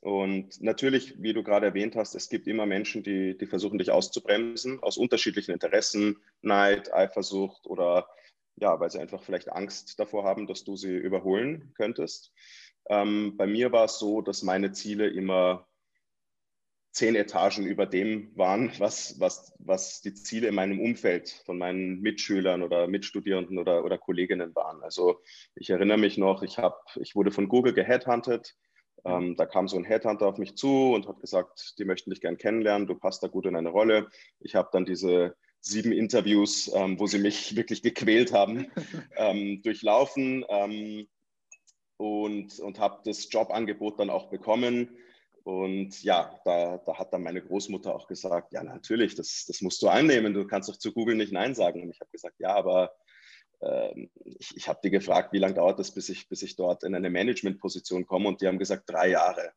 Und 0.00 0.60
natürlich, 0.60 1.20
wie 1.22 1.32
du 1.32 1.42
gerade 1.42 1.66
erwähnt 1.66 1.96
hast, 1.96 2.14
es 2.14 2.28
gibt 2.28 2.46
immer 2.46 2.66
Menschen, 2.66 3.02
die, 3.02 3.36
die 3.36 3.46
versuchen, 3.46 3.78
dich 3.78 3.90
auszubremsen, 3.90 4.82
aus 4.82 4.98
unterschiedlichen 4.98 5.52
Interessen, 5.52 6.18
Neid, 6.42 6.92
Eifersucht 6.92 7.66
oder 7.66 8.08
ja, 8.56 8.78
weil 8.80 8.90
sie 8.90 8.98
einfach 8.98 9.22
vielleicht 9.22 9.52
Angst 9.52 9.98
davor 9.98 10.24
haben, 10.24 10.46
dass 10.46 10.64
du 10.64 10.76
sie 10.76 10.94
überholen 10.96 11.72
könntest. 11.74 12.32
Ähm, 12.88 13.36
bei 13.36 13.46
mir 13.46 13.72
war 13.72 13.84
es 13.84 13.98
so, 13.98 14.22
dass 14.22 14.42
meine 14.42 14.72
Ziele 14.72 15.08
immer 15.08 15.66
zehn 16.96 17.14
Etagen 17.14 17.66
über 17.66 17.84
dem 17.84 18.34
waren, 18.36 18.72
was, 18.78 19.20
was, 19.20 19.52
was 19.58 20.00
die 20.00 20.14
Ziele 20.14 20.48
in 20.48 20.54
meinem 20.54 20.80
Umfeld 20.80 21.28
von 21.44 21.58
meinen 21.58 22.00
Mitschülern 22.00 22.62
oder 22.62 22.86
Mitstudierenden 22.86 23.58
oder, 23.58 23.84
oder 23.84 23.98
Kolleginnen 23.98 24.54
waren. 24.54 24.82
Also 24.82 25.20
ich 25.54 25.68
erinnere 25.68 25.98
mich 25.98 26.16
noch, 26.16 26.42
ich, 26.42 26.56
hab, 26.56 26.96
ich 26.98 27.14
wurde 27.14 27.32
von 27.32 27.48
Google 27.48 27.74
geheadhuntet. 27.74 28.56
Ähm, 29.04 29.36
da 29.36 29.44
kam 29.44 29.68
so 29.68 29.76
ein 29.76 29.84
Headhunter 29.84 30.26
auf 30.26 30.38
mich 30.38 30.56
zu 30.56 30.94
und 30.94 31.06
hat 31.06 31.20
gesagt, 31.20 31.74
die 31.78 31.84
möchten 31.84 32.08
dich 32.08 32.22
gern 32.22 32.38
kennenlernen, 32.38 32.86
du 32.86 32.94
passt 32.94 33.22
da 33.22 33.28
gut 33.28 33.44
in 33.44 33.56
eine 33.56 33.68
Rolle. 33.68 34.08
Ich 34.40 34.54
habe 34.54 34.70
dann 34.72 34.86
diese 34.86 35.36
sieben 35.60 35.92
Interviews, 35.92 36.72
ähm, 36.74 36.98
wo 36.98 37.06
sie 37.06 37.18
mich 37.18 37.56
wirklich 37.56 37.82
gequält 37.82 38.32
haben, 38.32 38.68
ähm, 39.18 39.60
durchlaufen 39.62 40.46
ähm, 40.48 41.06
und, 41.98 42.58
und 42.58 42.78
habe 42.78 43.02
das 43.04 43.30
Jobangebot 43.30 44.00
dann 44.00 44.08
auch 44.08 44.30
bekommen. 44.30 44.96
Und 45.46 46.02
ja, 46.02 46.40
da, 46.44 46.78
da 46.78 46.98
hat 46.98 47.12
dann 47.12 47.22
meine 47.22 47.40
Großmutter 47.40 47.94
auch 47.94 48.08
gesagt, 48.08 48.52
ja, 48.52 48.64
natürlich, 48.64 49.14
das, 49.14 49.44
das 49.46 49.60
musst 49.60 49.80
du 49.80 49.86
annehmen, 49.86 50.34
du 50.34 50.44
kannst 50.44 50.68
doch 50.68 50.76
zu 50.76 50.92
Google 50.92 51.14
nicht 51.14 51.32
Nein 51.32 51.54
sagen. 51.54 51.82
Und 51.82 51.90
ich 51.90 52.00
habe 52.00 52.10
gesagt, 52.10 52.34
ja, 52.40 52.52
aber 52.56 52.92
äh, 53.60 54.08
ich, 54.24 54.56
ich 54.56 54.68
habe 54.68 54.80
die 54.82 54.90
gefragt, 54.90 55.32
wie 55.32 55.38
lange 55.38 55.54
dauert 55.54 55.78
das, 55.78 55.94
bis 55.94 56.08
ich, 56.08 56.28
bis 56.28 56.42
ich 56.42 56.56
dort 56.56 56.82
in 56.82 56.96
eine 56.96 57.10
Managementposition 57.10 58.06
komme? 58.06 58.26
Und 58.26 58.40
die 58.40 58.48
haben 58.48 58.58
gesagt, 58.58 58.90
drei 58.90 59.10
Jahre. 59.10 59.52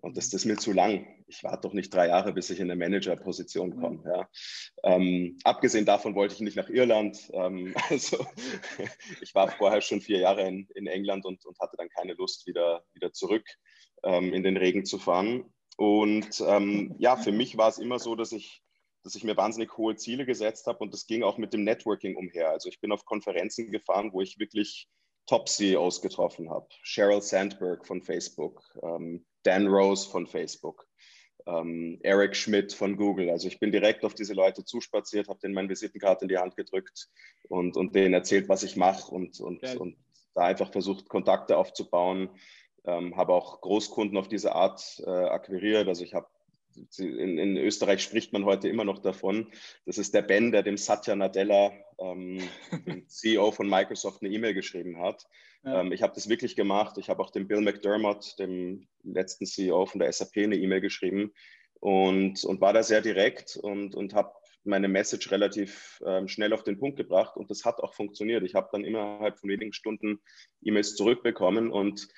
Und 0.00 0.16
das, 0.16 0.30
das 0.30 0.40
ist 0.40 0.44
mir 0.46 0.56
zu 0.56 0.72
lang. 0.72 1.06
Ich 1.26 1.44
warte 1.44 1.68
doch 1.68 1.74
nicht 1.74 1.92
drei 1.92 2.08
Jahre, 2.08 2.32
bis 2.32 2.48
ich 2.48 2.58
in 2.58 2.70
eine 2.70 2.76
Managerposition 2.76 3.76
mhm. 3.76 3.80
komme. 3.82 4.02
Ja. 4.06 4.28
Ähm, 4.84 5.36
abgesehen 5.44 5.84
davon 5.84 6.14
wollte 6.14 6.32
ich 6.32 6.40
nicht 6.40 6.56
nach 6.56 6.70
Irland. 6.70 7.18
Ähm, 7.34 7.74
also 7.90 8.24
ich 9.20 9.34
war 9.34 9.48
vorher 9.48 9.82
schon 9.82 10.00
vier 10.00 10.20
Jahre 10.20 10.48
in, 10.48 10.66
in 10.74 10.86
England 10.86 11.26
und, 11.26 11.44
und 11.44 11.58
hatte 11.60 11.76
dann 11.76 11.90
keine 11.90 12.14
Lust, 12.14 12.46
wieder, 12.46 12.86
wieder 12.94 13.12
zurück 13.12 13.44
ähm, 14.04 14.32
in 14.32 14.42
den 14.42 14.56
Regen 14.56 14.84
zu 14.84 14.98
fahren. 14.98 15.44
Und 15.76 16.42
ähm, 16.46 16.94
ja, 16.98 17.16
für 17.16 17.32
mich 17.32 17.56
war 17.56 17.68
es 17.68 17.78
immer 17.78 17.98
so, 17.98 18.14
dass 18.14 18.32
ich, 18.32 18.62
dass 19.02 19.14
ich 19.14 19.24
mir 19.24 19.36
wahnsinnig 19.36 19.76
hohe 19.76 19.96
Ziele 19.96 20.24
gesetzt 20.24 20.66
habe 20.66 20.78
und 20.78 20.92
das 20.92 21.06
ging 21.06 21.22
auch 21.22 21.38
mit 21.38 21.52
dem 21.52 21.64
Networking 21.64 22.16
umher. 22.16 22.50
Also 22.50 22.68
ich 22.68 22.80
bin 22.80 22.92
auf 22.92 23.04
Konferenzen 23.04 23.70
gefahren, 23.70 24.12
wo 24.12 24.20
ich 24.22 24.38
wirklich 24.38 24.88
Top-CEOs 25.26 26.00
getroffen 26.00 26.50
habe. 26.50 26.66
Sheryl 26.82 27.20
Sandberg 27.20 27.86
von 27.86 28.00
Facebook, 28.00 28.62
ähm, 28.82 29.26
Dan 29.42 29.66
Rose 29.66 30.08
von 30.08 30.26
Facebook, 30.26 30.86
ähm, 31.46 31.98
Eric 32.02 32.36
Schmidt 32.36 32.72
von 32.72 32.96
Google. 32.96 33.30
Also 33.30 33.48
ich 33.48 33.60
bin 33.60 33.70
direkt 33.70 34.04
auf 34.04 34.14
diese 34.14 34.34
Leute 34.34 34.64
zuspaziert, 34.64 35.28
habe 35.28 35.40
denen 35.40 35.54
meine 35.54 35.68
Visitenkarte 35.68 36.24
in 36.24 36.28
die 36.28 36.38
Hand 36.38 36.56
gedrückt 36.56 37.08
und, 37.48 37.76
und 37.76 37.94
denen 37.94 38.14
erzählt, 38.14 38.48
was 38.48 38.62
ich 38.62 38.76
mache 38.76 39.12
und, 39.12 39.40
und, 39.40 39.62
und 39.76 39.96
da 40.34 40.42
einfach 40.42 40.70
versucht, 40.70 41.08
Kontakte 41.08 41.56
aufzubauen 41.56 42.30
ähm, 42.86 43.16
habe 43.16 43.32
auch 43.32 43.60
Großkunden 43.60 44.16
auf 44.16 44.28
diese 44.28 44.54
Art 44.54 45.02
äh, 45.06 45.10
akquiriert. 45.10 45.88
Also 45.88 46.04
ich 46.04 46.14
habe 46.14 46.28
in, 46.98 47.38
in, 47.38 47.56
Österreich 47.56 48.02
spricht 48.02 48.32
man 48.32 48.44
heute 48.44 48.68
immer 48.68 48.84
noch 48.84 48.98
davon. 48.98 49.48
Das 49.86 49.98
ist 49.98 50.14
der 50.14 50.22
Ben, 50.22 50.52
der 50.52 50.62
dem 50.62 50.76
Satya 50.76 51.16
Nadella, 51.16 51.72
ähm, 51.98 52.38
dem 52.86 53.08
CEO 53.08 53.50
von 53.50 53.68
Microsoft, 53.68 54.22
eine 54.22 54.32
E-Mail 54.32 54.54
geschrieben 54.54 54.98
hat. 54.98 55.26
Ja. 55.64 55.80
Ähm, 55.80 55.92
ich 55.92 56.02
habe 56.02 56.14
das 56.14 56.28
wirklich 56.28 56.56
gemacht. 56.56 56.98
Ich 56.98 57.08
habe 57.08 57.22
auch 57.22 57.30
dem 57.30 57.48
Bill 57.48 57.60
McDermott, 57.60 58.38
dem 58.38 58.86
letzten 59.02 59.46
CEO 59.46 59.86
von 59.86 60.00
der 60.00 60.12
SAP, 60.12 60.36
eine 60.36 60.56
E-Mail 60.56 60.80
geschrieben 60.80 61.32
und, 61.80 62.44
und 62.44 62.60
war 62.60 62.72
da 62.72 62.82
sehr 62.82 63.00
direkt 63.00 63.56
und, 63.56 63.94
und 63.94 64.14
habe 64.14 64.32
meine 64.64 64.88
Message 64.88 65.30
relativ 65.30 66.02
ähm, 66.04 66.28
schnell 66.28 66.52
auf 66.52 66.64
den 66.64 66.78
Punkt 66.78 66.96
gebracht. 66.96 67.36
Und 67.36 67.50
das 67.50 67.64
hat 67.64 67.80
auch 67.80 67.94
funktioniert. 67.94 68.42
Ich 68.42 68.54
habe 68.54 68.68
dann 68.72 68.84
innerhalb 68.84 69.38
von 69.38 69.48
wenigen 69.48 69.72
Stunden 69.72 70.20
E-Mails 70.62 70.96
zurückbekommen 70.96 71.70
und 71.70 72.08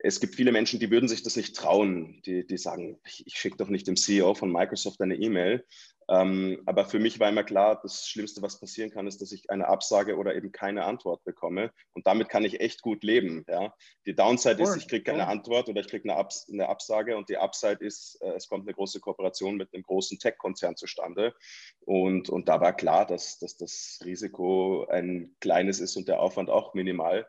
es 0.00 0.20
gibt 0.20 0.36
viele 0.36 0.52
Menschen, 0.52 0.78
die 0.78 0.90
würden 0.90 1.08
sich 1.08 1.22
das 1.22 1.36
nicht 1.36 1.56
trauen. 1.56 2.22
Die, 2.24 2.46
die 2.46 2.58
sagen, 2.58 3.00
ich, 3.04 3.26
ich 3.26 3.34
schicke 3.34 3.56
doch 3.56 3.68
nicht 3.68 3.86
dem 3.86 3.96
CEO 3.96 4.34
von 4.34 4.52
Microsoft 4.52 5.00
eine 5.00 5.16
E-Mail. 5.16 5.64
Ähm, 6.10 6.62
aber 6.64 6.86
für 6.86 6.98
mich 6.98 7.20
war 7.20 7.28
immer 7.28 7.44
klar, 7.44 7.80
das 7.82 8.08
Schlimmste, 8.08 8.40
was 8.40 8.58
passieren 8.58 8.90
kann, 8.90 9.06
ist, 9.06 9.20
dass 9.20 9.30
ich 9.30 9.50
eine 9.50 9.68
Absage 9.68 10.16
oder 10.16 10.34
eben 10.34 10.52
keine 10.52 10.84
Antwort 10.84 11.22
bekomme. 11.24 11.70
Und 11.92 12.06
damit 12.06 12.30
kann 12.30 12.44
ich 12.44 12.60
echt 12.60 12.80
gut 12.80 13.04
leben. 13.04 13.44
Ja? 13.46 13.74
Die 14.06 14.14
Downside 14.14 14.62
ist, 14.62 14.76
ich 14.76 14.88
kriege 14.88 15.04
keine 15.04 15.26
Antwort 15.26 15.68
oder 15.68 15.80
ich 15.80 15.88
kriege 15.88 16.04
eine, 16.04 16.18
Abs 16.18 16.46
eine, 16.50 16.68
Absage. 16.68 17.16
Und 17.16 17.28
die 17.28 17.36
Upside 17.36 17.84
ist, 17.84 18.22
äh, 18.22 18.32
es 18.32 18.48
kommt 18.48 18.66
eine 18.66 18.74
große 18.74 19.00
Kooperation 19.00 19.56
mit 19.56 19.74
einem 19.74 19.82
großen 19.82 20.18
Tech-Konzern 20.18 20.76
zustande. 20.76 21.34
Und, 21.80 22.30
und 22.30 22.48
da 22.48 22.60
war 22.60 22.74
klar, 22.74 23.06
dass, 23.06 23.38
dass 23.38 23.58
das 23.58 24.00
Risiko 24.02 24.86
ein 24.86 25.36
kleines 25.40 25.78
ist 25.78 25.96
und 25.96 26.08
der 26.08 26.20
Aufwand 26.20 26.48
auch 26.48 26.72
minimal. 26.72 27.26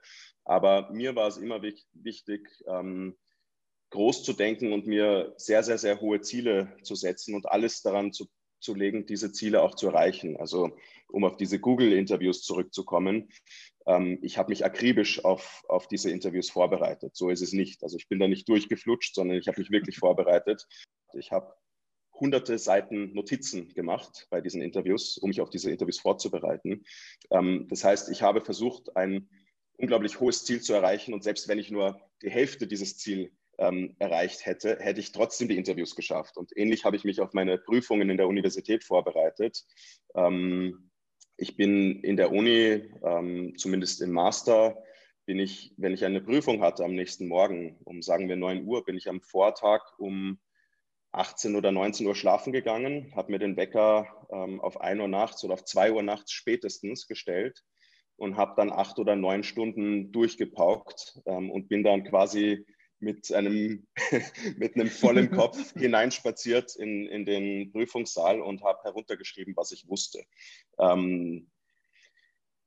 Aber 0.50 0.90
mir 0.92 1.16
war 1.16 1.28
es 1.28 1.38
immer 1.38 1.62
wichtig, 1.62 2.50
ähm, 2.66 3.16
groß 3.92 4.24
zu 4.24 4.34
denken 4.34 4.74
und 4.74 4.88
mir 4.88 5.36
sehr, 5.38 5.62
sehr, 5.62 5.78
sehr 5.78 6.02
hohe 6.02 6.22
Ziele 6.22 6.76
zu 6.82 6.96
setzen 6.96 7.36
und 7.36 7.46
alles 7.46 7.84
daran 7.84 8.12
zu, 8.14 8.26
zu 8.60 8.74
legen, 8.74 9.06
diese 9.06 9.32
Ziele 9.32 9.62
auch 9.62 9.76
zu 9.76 9.90
erreichen. 9.90 10.38
Also 10.38 10.76
um 11.08 11.24
auf 11.24 11.38
diese 11.38 11.60
Google-Interviews 11.60 12.42
zurückzukommen. 12.42 13.30
Ähm, 13.86 14.18
ich 14.24 14.40
habe 14.40 14.50
mich 14.50 14.66
akribisch 14.66 15.24
auf, 15.24 15.64
auf 15.70 15.88
diese 15.88 16.10
Interviews 16.10 16.50
vorbereitet. 16.50 17.16
So 17.16 17.30
ist 17.30 17.42
es 17.42 17.54
nicht. 17.54 17.84
Also 17.84 17.98
ich 17.98 18.08
bin 18.08 18.18
da 18.18 18.28
nicht 18.28 18.50
durchgeflutscht, 18.50 19.14
sondern 19.14 19.38
ich 19.38 19.48
habe 19.48 19.62
mich 19.62 19.70
wirklich 19.70 19.98
vorbereitet. 20.00 20.66
Ich 21.14 21.32
habe 21.32 21.54
hunderte 22.20 22.58
Seiten 22.58 23.14
Notizen 23.14 23.70
gemacht 23.76 24.26
bei 24.32 24.42
diesen 24.42 24.64
Interviews, 24.64 25.20
um 25.20 25.30
mich 25.30 25.42
auf 25.42 25.52
diese 25.52 25.70
Interviews 25.70 26.00
vorzubereiten. 26.00 26.86
Ähm, 27.30 27.68
das 27.70 27.84
heißt, 27.84 28.10
ich 28.10 28.24
habe 28.24 28.42
versucht, 28.42 28.96
ein 28.98 29.30
unglaublich 29.80 30.20
hohes 30.20 30.46
Ziel 30.46 30.62
zu 30.62 30.74
erreichen 30.74 31.14
und 31.14 31.24
selbst 31.24 31.48
wenn 31.48 31.58
ich 31.58 31.72
nur 31.72 32.00
die 32.22 32.30
Hälfte 32.30 32.68
dieses 32.68 32.98
Ziel 32.98 33.32
ähm, 33.58 33.96
erreicht 34.00 34.46
hätte, 34.46 34.78
hätte 34.80 35.00
ich 35.00 35.12
trotzdem 35.12 35.48
die 35.48 35.58
Interviews 35.58 35.96
geschafft. 35.96 36.38
Und 36.38 36.56
ähnlich 36.56 36.86
habe 36.86 36.96
ich 36.96 37.04
mich 37.04 37.22
auf 37.22 37.34
meine 37.34 37.58
Prüfungen 37.58 38.10
in 38.10 38.18
der 38.18 38.28
Universität 38.28 38.84
vorbereitet. 38.84 39.66
Ähm, 40.16 40.92
ich 41.38 41.56
bin 41.56 42.02
in 42.02 42.18
der 42.18 42.32
Uni, 42.32 42.92
ähm, 43.04 43.54
zumindest 43.58 44.02
im 44.02 44.12
Master, 44.12 44.82
bin 45.26 45.40
ich, 45.40 45.74
wenn 45.78 45.94
ich 45.94 46.04
eine 46.04 46.22
Prüfung 46.22 46.62
hatte 46.62 46.84
am 46.84 46.96
nächsten 46.96 47.28
Morgen, 47.28 47.78
um 47.86 48.02
sagen 48.02 48.28
wir 48.28 48.36
9 48.36 48.66
Uhr, 48.66 48.84
bin 48.84 48.98
ich 48.98 49.08
am 49.08 49.22
Vortag 49.22 49.82
um 49.98 50.40
18 51.12 51.56
oder 51.56 51.72
19 51.72 52.06
Uhr 52.08 52.16
schlafen 52.16 52.52
gegangen, 52.52 53.14
habe 53.16 53.32
mir 53.32 53.40
den 53.40 53.56
Wecker 53.58 54.28
ähm, 54.32 54.60
auf 54.60 54.82
1 54.82 55.00
Uhr 55.00 55.08
nachts 55.08 55.44
oder 55.44 55.54
auf 55.54 55.66
2 55.66 55.94
Uhr 55.94 56.04
nachts 56.04 56.32
spätestens 56.32 57.08
gestellt 57.08 57.64
und 58.20 58.38
habe 58.38 58.54
dann 58.58 58.72
acht 58.72 59.00
oder 59.00 59.16
neun 59.16 59.44
Stunden 59.44 60.12
durchgepaukt 60.12 61.22
ähm, 61.26 61.50
und 61.50 61.70
bin 61.70 61.84
dann 61.84 62.04
quasi 62.04 62.66
mit 63.00 63.32
einem, 63.34 63.88
mit 64.58 64.76
einem 64.76 64.90
vollen 64.90 65.32
Kopf 65.36 65.74
hineinspaziert 65.74 66.76
in, 66.76 67.08
in 67.08 67.26
den 67.26 67.72
Prüfungssaal 67.72 68.42
und 68.42 68.62
habe 68.64 68.84
heruntergeschrieben, 68.84 69.56
was 69.56 69.72
ich 69.72 69.88
wusste. 69.88 70.24
Ähm, 70.78 71.50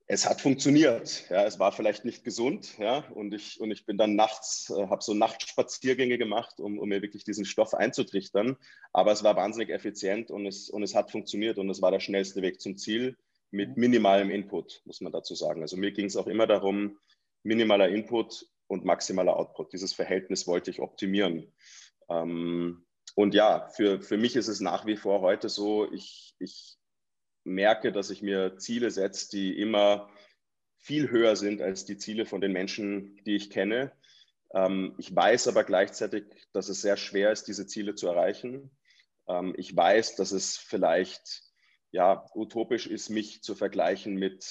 es 0.07 0.29
hat 0.29 0.41
funktioniert. 0.41 1.29
Ja, 1.31 1.45
es 1.45 1.59
war 1.59 1.73
vielleicht 1.73 2.05
nicht 2.05 2.25
gesund, 2.25 2.77
ja, 2.79 2.99
und 3.11 3.33
ich, 3.33 3.61
und 3.61 3.71
ich 3.71 3.87
bin 3.87 3.99
dann 3.99 4.17
nachts, 4.17 4.71
äh, 4.71 4.87
habe 4.88 5.03
so 5.03 5.15
Nachtspaziergänge 5.15 6.19
gemacht, 6.19 6.61
um, 6.61 6.79
um 6.79 6.88
mir 6.88 7.03
wirklich 7.03 7.25
diesen 7.25 7.45
Stoff 7.45 7.75
einzutrichtern. 7.75 8.57
Aber 8.93 9.12
es 9.12 9.23
war 9.23 9.37
wahnsinnig 9.37 9.69
effizient 9.69 10.31
und 10.31 10.47
es, 10.47 10.71
und 10.71 10.83
es 10.83 10.95
hat 10.95 11.11
funktioniert 11.11 11.59
und 11.59 11.69
es 11.69 11.83
war 11.83 11.91
der 11.91 12.01
schnellste 12.01 12.41
Weg 12.41 12.61
zum 12.61 12.79
Ziel 12.79 13.17
mit 13.53 13.77
minimalem 13.77 14.31
Input, 14.31 14.83
muss 14.85 15.01
man 15.01 15.12
dazu 15.12 15.35
sagen. 15.35 15.62
Also 15.62 15.77
mir 15.77 15.93
ging 15.93 16.07
es 16.07 16.17
auch 16.17 16.27
immer 16.27 16.47
darum, 16.47 16.99
minimaler 17.43 17.88
Input 17.88 18.47
und 18.67 18.85
maximaler 18.85 19.37
Output. 19.37 19.73
Dieses 19.73 19.93
Verhältnis 19.93 20.47
wollte 20.47 20.71
ich 20.71 20.81
optimieren. 20.81 21.53
Ähm, 22.09 22.85
und 23.15 23.35
ja, 23.35 23.69
für, 23.69 24.01
für 24.01 24.17
mich 24.17 24.37
ist 24.37 24.49
es 24.49 24.61
nach 24.61 24.87
wie 24.87 24.97
vor 24.97 25.21
heute 25.21 25.51
so, 25.51 25.93
ich, 25.93 26.35
ich 26.38 26.79
merke, 27.45 27.93
dass 27.93 28.11
ich 28.11 28.23
mir 28.23 28.57
Ziele 28.57 28.91
setze, 28.91 29.29
die 29.31 29.59
immer 29.59 30.09
viel 30.79 31.11
höher 31.11 31.37
sind 31.37 31.61
als 31.61 31.85
die 31.85 31.99
Ziele 31.99 32.25
von 32.25 32.41
den 32.41 32.53
Menschen, 32.53 33.21
die 33.27 33.37
ich 33.37 33.51
kenne. 33.51 33.93
Ähm, 34.55 34.95
ich 34.97 35.15
weiß 35.15 35.49
aber 35.49 35.65
gleichzeitig, 35.65 36.25
dass 36.53 36.71
es 36.71 36.81
sehr 36.81 36.97
schwer 36.97 37.33
ist, 37.33 37.45
diese 37.45 37.67
Ziele 37.67 37.95
zu 37.95 38.09
erreichen. 38.09 38.71
Ähm, 39.29 39.55
ich 39.59 39.77
weiß, 39.77 40.17
dass 40.17 40.33
es 40.33 40.57
vielleicht 40.57 41.52
ja, 41.93 42.27
utopisch 42.35 42.87
ist, 42.87 43.11
mich 43.11 43.43
zu 43.43 43.55
vergleichen 43.55 44.17
mit 44.17 44.45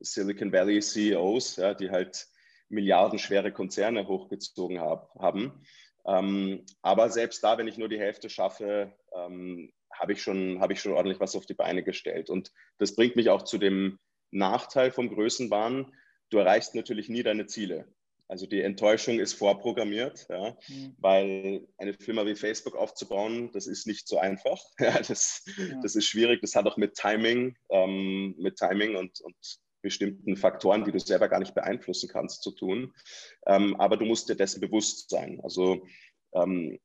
Silicon 0.00 0.52
Valley 0.52 0.80
CEOs, 0.80 1.56
ja, 1.56 1.74
die 1.74 1.90
halt 1.90 2.26
milliardenschwere 2.68 3.52
Konzerne 3.52 4.08
hochgezogen 4.08 4.80
hab, 4.80 5.14
haben. 5.18 5.62
Ähm, 6.06 6.64
aber 6.82 7.10
selbst 7.10 7.44
da, 7.44 7.58
wenn 7.58 7.68
ich 7.68 7.78
nur 7.78 7.88
die 7.88 7.98
Hälfte 7.98 8.30
schaffe, 8.30 8.92
ähm, 9.14 9.72
habe 9.92 10.12
ich, 10.12 10.22
schon, 10.22 10.60
hab 10.60 10.70
ich 10.70 10.80
schon 10.80 10.92
ordentlich 10.92 11.20
was 11.20 11.36
auf 11.36 11.46
die 11.46 11.54
Beine 11.54 11.82
gestellt. 11.82 12.30
Und 12.30 12.52
das 12.78 12.94
bringt 12.94 13.16
mich 13.16 13.30
auch 13.30 13.42
zu 13.42 13.58
dem 13.58 13.98
Nachteil 14.30 14.90
vom 14.90 15.08
Größenwahn. 15.08 15.92
Du 16.30 16.38
erreichst 16.38 16.74
natürlich 16.74 17.08
nie 17.08 17.22
deine 17.22 17.46
Ziele. 17.46 17.86
Also 18.28 18.46
die 18.46 18.60
Enttäuschung 18.60 19.20
ist 19.20 19.34
vorprogrammiert, 19.34 20.26
ja, 20.28 20.56
mhm. 20.68 20.96
weil 20.98 21.68
eine 21.78 21.94
Firma 21.94 22.26
wie 22.26 22.34
Facebook 22.34 22.74
aufzubauen, 22.74 23.50
das 23.52 23.66
ist 23.66 23.86
nicht 23.86 24.08
so 24.08 24.18
einfach. 24.18 24.60
Ja, 24.80 25.00
das, 25.00 25.44
ja. 25.56 25.80
das 25.82 25.96
ist 25.96 26.06
schwierig. 26.06 26.40
Das 26.40 26.54
hat 26.54 26.66
auch 26.66 26.76
mit 26.76 26.94
Timing, 26.94 27.56
ähm, 27.70 28.34
mit 28.38 28.56
Timing 28.56 28.96
und, 28.96 29.20
und 29.20 29.36
bestimmten 29.82 30.36
Faktoren, 30.36 30.84
die 30.84 30.92
du 30.92 30.98
selber 30.98 31.28
gar 31.28 31.38
nicht 31.38 31.54
beeinflussen 31.54 32.08
kannst, 32.08 32.42
zu 32.42 32.50
tun. 32.50 32.92
Ähm, 33.46 33.76
aber 33.80 33.96
du 33.96 34.04
musst 34.04 34.28
dir 34.28 34.36
dessen 34.36 34.60
bewusst 34.60 35.10
sein. 35.10 35.40
Also 35.42 35.86
ähm, 36.34 36.78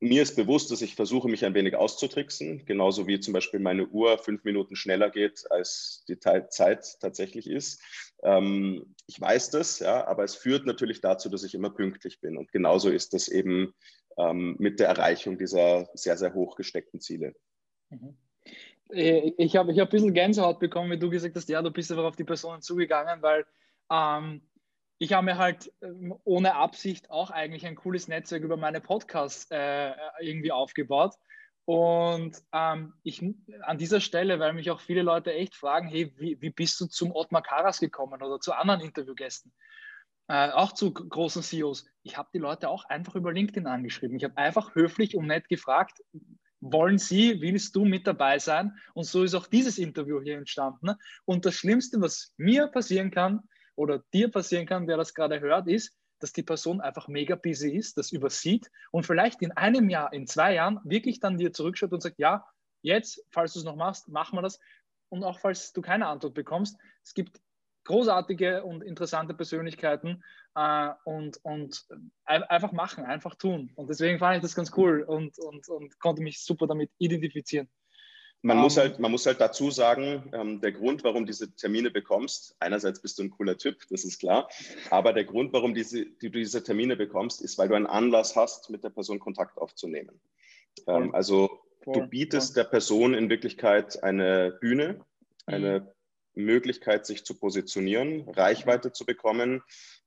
mir 0.00 0.22
ist 0.22 0.36
bewusst, 0.36 0.70
dass 0.70 0.82
ich 0.82 0.94
versuche, 0.94 1.28
mich 1.28 1.44
ein 1.44 1.54
wenig 1.54 1.74
auszutricksen, 1.74 2.66
genauso 2.66 3.06
wie 3.06 3.18
zum 3.18 3.32
Beispiel 3.32 3.60
meine 3.60 3.86
Uhr 3.86 4.18
fünf 4.18 4.44
Minuten 4.44 4.76
schneller 4.76 5.10
geht, 5.10 5.50
als 5.50 6.04
die 6.08 6.18
Zeit 6.18 7.00
tatsächlich 7.00 7.48
ist. 7.48 7.82
Ähm, 8.22 8.94
ich 9.06 9.20
weiß 9.20 9.50
das, 9.50 9.78
ja, 9.78 10.06
aber 10.06 10.24
es 10.24 10.34
führt 10.34 10.66
natürlich 10.66 11.00
dazu, 11.00 11.28
dass 11.28 11.44
ich 11.44 11.54
immer 11.54 11.70
pünktlich 11.70 12.20
bin. 12.20 12.36
Und 12.36 12.52
genauso 12.52 12.90
ist 12.90 13.14
das 13.14 13.28
eben 13.28 13.74
ähm, 14.18 14.56
mit 14.58 14.80
der 14.80 14.88
Erreichung 14.88 15.38
dieser 15.38 15.88
sehr, 15.94 16.16
sehr 16.16 16.34
hoch 16.34 16.56
gesteckten 16.56 17.00
Ziele. 17.00 17.34
Mhm. 17.90 18.16
Äh, 18.90 19.32
ich 19.38 19.56
habe 19.56 19.72
ich 19.72 19.78
hab 19.78 19.88
ein 19.88 19.92
bisschen 19.92 20.14
Gänsehaut 20.14 20.58
bekommen, 20.58 20.90
wenn 20.90 21.00
du 21.00 21.10
gesagt 21.10 21.36
hast, 21.36 21.48
ja, 21.48 21.62
du 21.62 21.70
bist 21.70 21.90
einfach 21.90 22.04
auf 22.04 22.16
die 22.16 22.24
Personen 22.24 22.62
zugegangen, 22.62 23.22
weil 23.22 23.46
ähm, 23.90 24.42
ich 24.98 25.12
habe 25.12 25.24
mir 25.24 25.38
halt 25.38 25.72
ähm, 25.82 26.14
ohne 26.24 26.54
Absicht 26.54 27.10
auch 27.10 27.30
eigentlich 27.30 27.66
ein 27.66 27.76
cooles 27.76 28.08
Netzwerk 28.08 28.42
über 28.42 28.56
meine 28.56 28.80
Podcasts 28.80 29.50
äh, 29.50 29.92
irgendwie 30.20 30.52
aufgebaut. 30.52 31.14
Und 31.66 32.40
ähm, 32.52 32.94
ich 33.02 33.22
an 33.62 33.76
dieser 33.76 34.00
Stelle, 34.00 34.38
weil 34.38 34.52
mich 34.52 34.70
auch 34.70 34.80
viele 34.80 35.02
Leute 35.02 35.32
echt 35.32 35.56
fragen, 35.56 35.88
hey, 35.88 36.14
wie, 36.16 36.40
wie 36.40 36.50
bist 36.50 36.80
du 36.80 36.86
zum 36.86 37.12
Ottmar 37.12 37.42
Karas 37.42 37.80
gekommen 37.80 38.22
oder 38.22 38.38
zu 38.38 38.52
anderen 38.52 38.80
Interviewgästen? 38.80 39.52
Äh, 40.28 40.50
auch 40.50 40.72
zu 40.72 40.92
großen 40.92 41.42
CEOs. 41.42 41.86
Ich 42.02 42.16
habe 42.16 42.28
die 42.32 42.38
Leute 42.38 42.68
auch 42.68 42.84
einfach 42.84 43.16
über 43.16 43.32
LinkedIn 43.32 43.66
angeschrieben. 43.66 44.16
Ich 44.16 44.24
habe 44.24 44.36
einfach 44.36 44.74
höflich 44.74 45.16
und 45.16 45.26
nett 45.26 45.48
gefragt, 45.48 46.02
wollen 46.60 46.98
Sie, 46.98 47.40
willst 47.40 47.76
du 47.76 47.84
mit 47.84 48.06
dabei 48.06 48.38
sein? 48.38 48.76
Und 48.94 49.04
so 49.04 49.24
ist 49.24 49.34
auch 49.34 49.46
dieses 49.46 49.78
Interview 49.78 50.20
hier 50.22 50.38
entstanden. 50.38 50.94
Und 51.24 51.44
das 51.44 51.54
Schlimmste, 51.54 52.00
was 52.00 52.32
mir 52.36 52.68
passieren 52.68 53.10
kann, 53.10 53.42
oder 53.76 54.02
dir 54.12 54.30
passieren 54.30 54.66
kann, 54.66 54.88
wer 54.88 54.96
das 54.96 55.14
gerade 55.14 55.40
hört, 55.40 55.68
ist, 55.68 55.96
dass 56.18 56.32
die 56.32 56.42
Person 56.42 56.80
einfach 56.80 57.08
mega 57.08 57.36
busy 57.36 57.70
ist, 57.70 57.98
das 57.98 58.10
übersieht 58.10 58.70
und 58.90 59.06
vielleicht 59.06 59.42
in 59.42 59.52
einem 59.52 59.90
Jahr, 59.90 60.12
in 60.12 60.26
zwei 60.26 60.54
Jahren 60.54 60.80
wirklich 60.84 61.20
dann 61.20 61.36
dir 61.36 61.52
zurückschaut 61.52 61.92
und 61.92 62.02
sagt, 62.02 62.18
ja, 62.18 62.44
jetzt, 62.82 63.22
falls 63.30 63.52
du 63.52 63.60
es 63.60 63.64
noch 63.64 63.76
machst, 63.76 64.08
machen 64.08 64.36
wir 64.36 64.42
das. 64.42 64.58
Und 65.08 65.24
auch 65.24 65.38
falls 65.38 65.72
du 65.72 65.82
keine 65.82 66.06
Antwort 66.08 66.34
bekommst, 66.34 66.78
es 67.02 67.14
gibt 67.14 67.40
großartige 67.84 68.64
und 68.64 68.82
interessante 68.82 69.34
Persönlichkeiten 69.34 70.22
äh, 70.54 70.90
und, 71.04 71.38
und 71.44 71.86
einfach 72.24 72.72
machen, 72.72 73.04
einfach 73.04 73.36
tun. 73.36 73.70
Und 73.76 73.88
deswegen 73.88 74.18
fand 74.18 74.36
ich 74.36 74.42
das 74.42 74.56
ganz 74.56 74.72
cool 74.76 75.02
und, 75.02 75.38
und, 75.38 75.68
und 75.68 75.98
konnte 76.00 76.22
mich 76.22 76.42
super 76.42 76.66
damit 76.66 76.90
identifizieren. 76.98 77.68
Man, 78.46 78.58
um, 78.58 78.62
muss 78.62 78.76
ähm. 78.76 78.82
halt, 78.84 78.98
man 79.00 79.10
muss 79.10 79.26
halt 79.26 79.40
dazu 79.40 79.72
sagen, 79.72 80.30
ähm, 80.32 80.60
der 80.60 80.70
Grund, 80.70 81.02
warum 81.02 81.26
du 81.26 81.32
diese 81.32 81.52
Termine 81.56 81.90
bekommst, 81.90 82.54
einerseits 82.60 83.00
bist 83.00 83.18
du 83.18 83.24
ein 83.24 83.30
cooler 83.30 83.58
Typ, 83.58 83.78
das 83.90 84.04
ist 84.04 84.20
klar, 84.20 84.48
aber 84.88 85.12
der 85.12 85.24
Grund, 85.24 85.52
warum 85.52 85.74
diese, 85.74 86.06
die, 86.06 86.30
du 86.30 86.38
diese 86.38 86.62
Termine 86.62 86.96
bekommst, 86.96 87.42
ist, 87.42 87.58
weil 87.58 87.68
du 87.68 87.74
einen 87.74 87.88
Anlass 87.88 88.36
hast, 88.36 88.70
mit 88.70 88.84
der 88.84 88.90
Person 88.90 89.18
Kontakt 89.18 89.58
aufzunehmen. 89.58 90.20
Ähm, 90.86 91.12
also 91.12 91.50
voll, 91.82 91.94
du 91.94 92.06
bietest 92.06 92.54
voll. 92.54 92.62
der 92.62 92.70
Person 92.70 93.14
in 93.14 93.28
Wirklichkeit 93.30 94.00
eine 94.04 94.56
Bühne, 94.60 95.04
eine 95.46 95.80
mhm. 96.36 96.44
Möglichkeit, 96.44 97.04
sich 97.04 97.24
zu 97.24 97.34
positionieren, 97.34 98.28
Reichweite 98.28 98.92
zu 98.92 99.04
bekommen. 99.04 99.64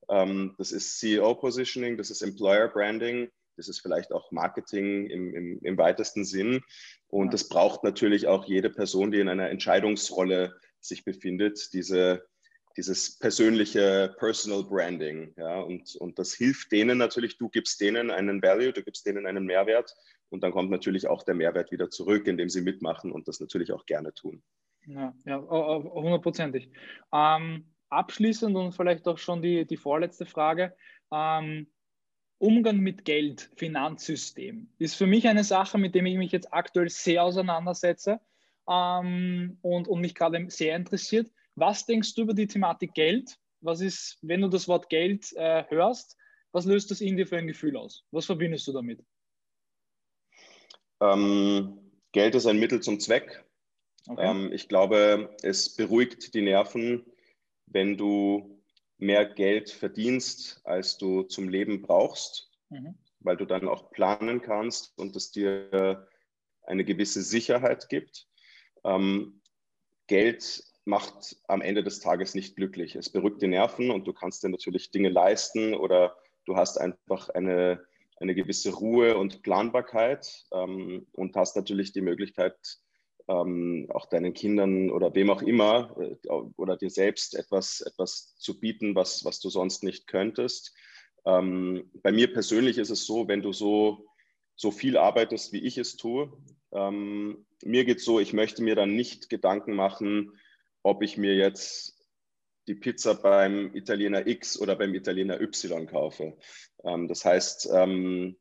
Ähm, 0.08 0.56
das 0.58 0.72
ist 0.72 0.98
CEO-Positioning, 1.00 1.98
das 1.98 2.10
ist 2.10 2.22
Employer-Branding, 2.22 3.30
das 3.60 3.68
ist 3.68 3.82
vielleicht 3.82 4.12
auch 4.14 4.32
Marketing 4.32 5.08
im, 5.08 5.36
im, 5.36 5.60
im 5.62 5.78
weitesten 5.78 6.24
Sinn. 6.24 6.62
Und 7.08 7.28
ja. 7.28 7.32
das 7.32 7.50
braucht 7.50 7.84
natürlich 7.84 8.26
auch 8.28 8.46
jede 8.46 8.70
Person, 8.70 9.12
die 9.12 9.20
in 9.20 9.28
einer 9.28 9.50
Entscheidungsrolle 9.50 10.56
sich 10.80 11.04
befindet, 11.04 11.74
diese, 11.74 12.26
dieses 12.78 13.20
persönliche 13.20 14.16
Personal 14.18 14.64
Branding. 14.64 15.34
Ja, 15.38 15.60
und, 15.60 15.96
und 15.98 16.18
das 16.18 16.34
hilft 16.34 16.72
denen 16.72 16.98
natürlich, 16.98 17.38
du 17.38 17.50
gibst 17.50 17.82
denen 17.82 18.12
einen 18.12 18.42
Value, 18.42 18.72
du 18.72 18.82
gibst 18.82 19.06
denen 19.06 19.28
einen 19.28 19.46
Mehrwert 19.46 19.94
und 20.30 20.42
dann 20.42 20.54
kommt 20.54 20.72
natürlich 20.72 21.08
auch 21.08 21.24
der 21.24 21.36
Mehrwert 21.36 21.72
wieder 21.72 21.90
zurück, 21.90 22.28
indem 22.28 22.48
sie 22.48 22.62
mitmachen 22.62 23.12
und 23.12 23.28
das 23.28 23.42
natürlich 23.42 23.74
auch 23.74 23.86
gerne 23.86 24.14
tun. 24.14 24.42
Ja, 24.88 25.14
ja 25.26 25.38
hundertprozentig. 25.38 26.72
Ähm, 27.12 27.66
abschließend 27.90 28.56
und 28.56 28.72
vielleicht 28.72 29.06
auch 29.08 29.18
schon 29.18 29.42
die, 29.42 29.66
die 29.66 29.78
vorletzte 29.78 30.26
Frage. 30.26 30.74
Ähm, 31.12 31.68
Umgang 32.40 32.78
mit 32.78 33.06
Geld, 33.06 33.50
Finanzsystem, 33.56 34.70
ist 34.80 34.96
für 34.96 35.08
mich 35.08 35.28
eine 35.28 35.44
Sache, 35.44 35.78
mit 35.78 35.94
der 35.94 36.04
ich 36.06 36.18
mich 36.18 36.32
jetzt 36.32 36.54
aktuell 36.54 36.90
sehr 36.90 37.24
auseinandersetze 37.24 38.20
ähm, 38.68 39.58
und, 39.62 39.88
und 39.88 40.02
mich 40.02 40.16
gerade 40.16 40.50
sehr 40.50 40.76
interessiert. 40.76 41.30
Was 41.56 41.86
denkst 41.86 42.16
du 42.16 42.22
über 42.24 42.34
die 42.34 42.48
Thematik 42.48 42.94
Geld? 42.94 43.38
Was 43.62 43.82
ist, 43.82 44.18
wenn 44.22 44.42
du 44.42 44.48
das 44.48 44.68
Wort 44.70 44.90
Geld 44.90 45.34
äh, 45.36 45.66
hörst, 45.68 46.18
was 46.52 46.66
löst 46.66 46.90
das 46.92 47.02
in 47.02 47.18
dir 47.18 47.28
für 47.28 47.38
ein 47.38 47.48
Gefühl 47.48 47.76
aus? 47.76 48.06
Was 48.12 48.26
verbindest 48.26 48.68
du 48.68 48.74
damit? 48.74 49.04
Ähm, 51.02 51.78
Geld 52.14 52.36
ist 52.36 52.46
ein 52.46 52.60
Mittel 52.60 52.82
zum 52.82 53.00
Zweck. 53.00 53.46
Okay. 54.08 54.30
Ähm, 54.30 54.52
ich 54.54 54.68
glaube, 54.68 55.36
es 55.44 55.76
beruhigt 55.76 56.34
die 56.34 56.42
Nerven, 56.42 57.06
wenn 57.66 57.98
du 57.98 58.59
mehr 59.00 59.26
Geld 59.26 59.72
verdienst, 59.72 60.62
als 60.64 60.98
du 60.98 61.24
zum 61.24 61.50
Leben 61.50 61.82
brauchst, 61.82 62.52
mhm. 62.70 62.96
weil 63.20 63.38
du 63.38 63.46
dann 63.46 63.68
auch 63.68 63.92
planen 63.92 64.42
kannst 64.42 64.98
und 64.98 65.16
es 65.16 65.32
dir 65.32 66.08
eine 66.64 66.86
gewisse 66.86 67.22
Sicherheit 67.22 67.90
gibt. 67.90 68.28
Ähm, 68.84 69.42
Geld 70.08 70.64
macht 70.86 71.38
am 71.48 71.62
Ende 71.62 71.84
des 71.84 72.00
Tages 72.00 72.34
nicht 72.36 72.56
glücklich. 72.56 72.96
Es 72.96 73.12
beruhigt 73.12 73.42
die 73.42 73.48
Nerven 73.48 73.92
und 73.92 74.08
du 74.08 74.14
kannst 74.14 74.44
dir 74.44 74.50
natürlich 74.50 74.92
Dinge 74.92 75.10
leisten 75.10 75.74
oder 75.74 76.16
du 76.46 76.56
hast 76.56 76.78
einfach 76.78 77.30
eine, 77.30 77.86
eine 78.18 78.34
gewisse 78.36 78.74
Ruhe 78.74 79.18
und 79.18 79.44
Planbarkeit 79.44 80.46
ähm, 80.52 81.08
und 81.12 81.36
hast 81.36 81.56
natürlich 81.56 81.92
die 81.92 82.02
Möglichkeit, 82.02 82.58
ähm, 83.30 83.86
auch 83.90 84.08
deinen 84.08 84.34
Kindern 84.34 84.90
oder 84.90 85.14
wem 85.14 85.30
auch 85.30 85.44
immer 85.44 85.96
äh, 86.00 86.28
oder 86.58 86.76
dir 86.76 86.90
selbst 86.90 87.36
etwas, 87.36 87.82
etwas 87.82 88.36
zu 88.38 88.60
bieten, 88.60 88.96
was, 88.96 89.24
was 89.24 89.40
du 89.40 89.50
sonst 89.50 89.84
nicht 89.84 90.08
könntest. 90.08 90.76
Ähm, 91.26 91.92
bei 92.02 92.12
mir 92.12 92.34
persönlich 92.34 92.80
ist 92.80 92.90
es 92.90 93.06
so, 93.06 93.28
wenn 93.28 93.44
du 93.44 93.54
so, 93.54 94.08
so 94.56 94.72
viel 94.72 94.98
arbeitest, 94.98 95.54
wie 95.54 95.60
ich 95.60 95.78
es 95.78 95.96
tue, 95.96 96.34
ähm, 96.72 97.46
mir 97.64 97.86
geht 97.86 98.00
es 98.00 98.06
so, 98.06 98.20
ich 98.20 98.34
möchte 98.34 98.64
mir 98.64 98.76
dann 98.76 98.96
nicht 98.96 99.30
Gedanken 99.30 99.76
machen, 99.76 100.40
ob 100.82 101.04
ich 101.04 101.18
mir 101.18 101.36
jetzt 101.36 102.00
die 102.68 102.76
Pizza 102.76 103.16
beim 103.16 103.76
Italiener 103.76 104.26
X 104.26 104.60
oder 104.60 104.76
beim 104.76 104.94
Italiener 104.96 105.40
Y 105.40 105.86
kaufe. 105.86 106.36
Ähm, 106.84 107.08
das 107.08 107.26
heißt, 107.26 107.70
ähm, 107.74 108.38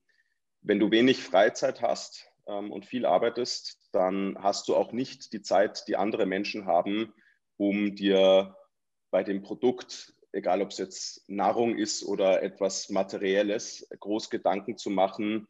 wenn 0.62 0.78
du 0.78 0.90
wenig 0.90 1.22
Freizeit 1.22 1.82
hast 1.82 2.27
ähm, 2.48 2.72
und 2.72 2.86
viel 2.86 3.06
arbeitest, 3.06 3.78
dann 3.92 4.36
hast 4.40 4.68
du 4.68 4.74
auch 4.74 4.92
nicht 4.92 5.32
die 5.32 5.42
Zeit, 5.42 5.86
die 5.86 5.96
andere 5.96 6.26
Menschen 6.26 6.66
haben, 6.66 7.12
um 7.56 7.94
dir 7.94 8.56
bei 9.10 9.22
dem 9.22 9.42
Produkt, 9.42 10.14
egal 10.32 10.60
ob 10.60 10.70
es 10.70 10.78
jetzt 10.78 11.28
Nahrung 11.28 11.76
ist 11.76 12.04
oder 12.04 12.42
etwas 12.42 12.90
Materielles, 12.90 13.88
groß 14.00 14.28
Gedanken 14.28 14.76
zu 14.76 14.90
machen, 14.90 15.48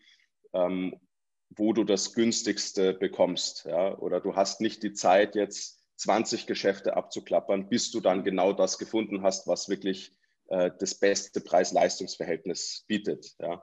wo 1.51 1.73
du 1.73 1.85
das 1.85 2.15
günstigste 2.15 2.95
bekommst. 2.95 3.65
Ja? 3.65 3.97
Oder 3.99 4.21
du 4.21 4.37
hast 4.37 4.61
nicht 4.61 4.83
die 4.83 4.93
Zeit, 4.93 5.35
jetzt 5.35 5.85
20 5.97 6.47
Geschäfte 6.47 6.97
abzuklappern, 6.97 7.69
bis 7.69 7.91
du 7.91 8.01
dann 8.01 8.25
genau 8.25 8.53
das 8.53 8.79
gefunden 8.79 9.23
hast, 9.23 9.47
was 9.47 9.69
wirklich 9.69 10.13
äh, 10.49 10.71
das 10.79 10.95
beste 10.95 11.41
Preis-Leistungs-Verhältnis 11.41 12.85
bietet. 12.87 13.35
Ja. 13.41 13.63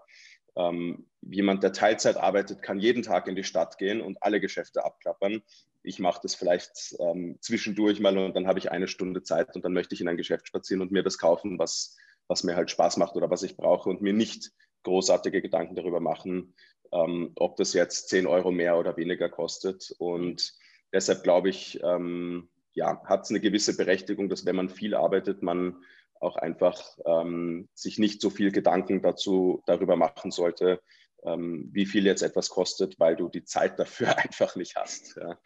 Ähm, 0.55 1.07
jemand, 1.21 1.63
der 1.63 1.73
Teilzeit 1.73 2.17
arbeitet, 2.17 2.61
kann 2.61 2.79
jeden 2.79 3.03
Tag 3.03 3.27
in 3.27 3.35
die 3.35 3.43
Stadt 3.43 3.77
gehen 3.77 4.01
und 4.01 4.21
alle 4.21 4.39
Geschäfte 4.39 4.85
abklappern. 4.85 5.41
Ich 5.83 5.99
mache 5.99 6.21
das 6.23 6.35
vielleicht 6.35 6.95
ähm, 6.99 7.37
zwischendurch 7.41 7.99
mal 7.99 8.17
und 8.17 8.35
dann 8.35 8.47
habe 8.47 8.59
ich 8.59 8.71
eine 8.71 8.87
Stunde 8.87 9.23
Zeit 9.23 9.55
und 9.55 9.65
dann 9.65 9.73
möchte 9.73 9.95
ich 9.95 10.01
in 10.01 10.07
ein 10.07 10.17
Geschäft 10.17 10.47
spazieren 10.47 10.81
und 10.81 10.91
mir 10.91 11.03
das 11.03 11.17
kaufen, 11.17 11.59
was, 11.59 11.95
was 12.27 12.43
mir 12.43 12.55
halt 12.55 12.71
Spaß 12.71 12.97
macht 12.97 13.15
oder 13.15 13.29
was 13.29 13.43
ich 13.43 13.57
brauche 13.57 13.89
und 13.89 14.01
mir 14.01 14.13
nicht 14.13 14.51
großartige 14.83 15.41
Gedanken 15.41 15.75
darüber 15.75 15.99
machen, 15.99 16.55
ähm, 16.91 17.31
ob 17.35 17.55
das 17.57 17.73
jetzt 17.73 18.09
10 18.09 18.27
Euro 18.27 18.51
mehr 18.51 18.77
oder 18.77 18.97
weniger 18.97 19.29
kostet. 19.29 19.93
Und 19.99 20.55
Deshalb 20.95 21.23
glaube 21.23 21.49
ich, 21.49 21.77
ähm, 21.83 22.47
ja, 22.73 23.03
hat 23.03 23.23
es 23.23 23.29
eine 23.29 23.41
gewisse 23.41 23.75
Berechtigung, 23.75 24.29
dass 24.29 24.45
wenn 24.45 24.55
man 24.55 24.69
viel 24.69 24.95
arbeitet, 24.95 25.43
man 25.43 25.83
auch 26.19 26.35
einfach 26.37 26.81
ähm, 27.05 27.69
sich 27.73 27.99
nicht 27.99 28.21
so 28.21 28.29
viel 28.29 28.51
Gedanken 28.51 29.01
dazu 29.01 29.61
darüber 29.65 29.95
machen 29.95 30.31
sollte, 30.31 30.81
ähm, 31.23 31.69
wie 31.71 31.85
viel 31.85 32.05
jetzt 32.05 32.21
etwas 32.21 32.49
kostet, 32.49 32.99
weil 32.99 33.15
du 33.15 33.29
die 33.29 33.43
Zeit 33.43 33.79
dafür 33.79 34.17
einfach 34.17 34.55
nicht 34.55 34.75
hast. 34.75 35.17
Ja. 35.17 35.39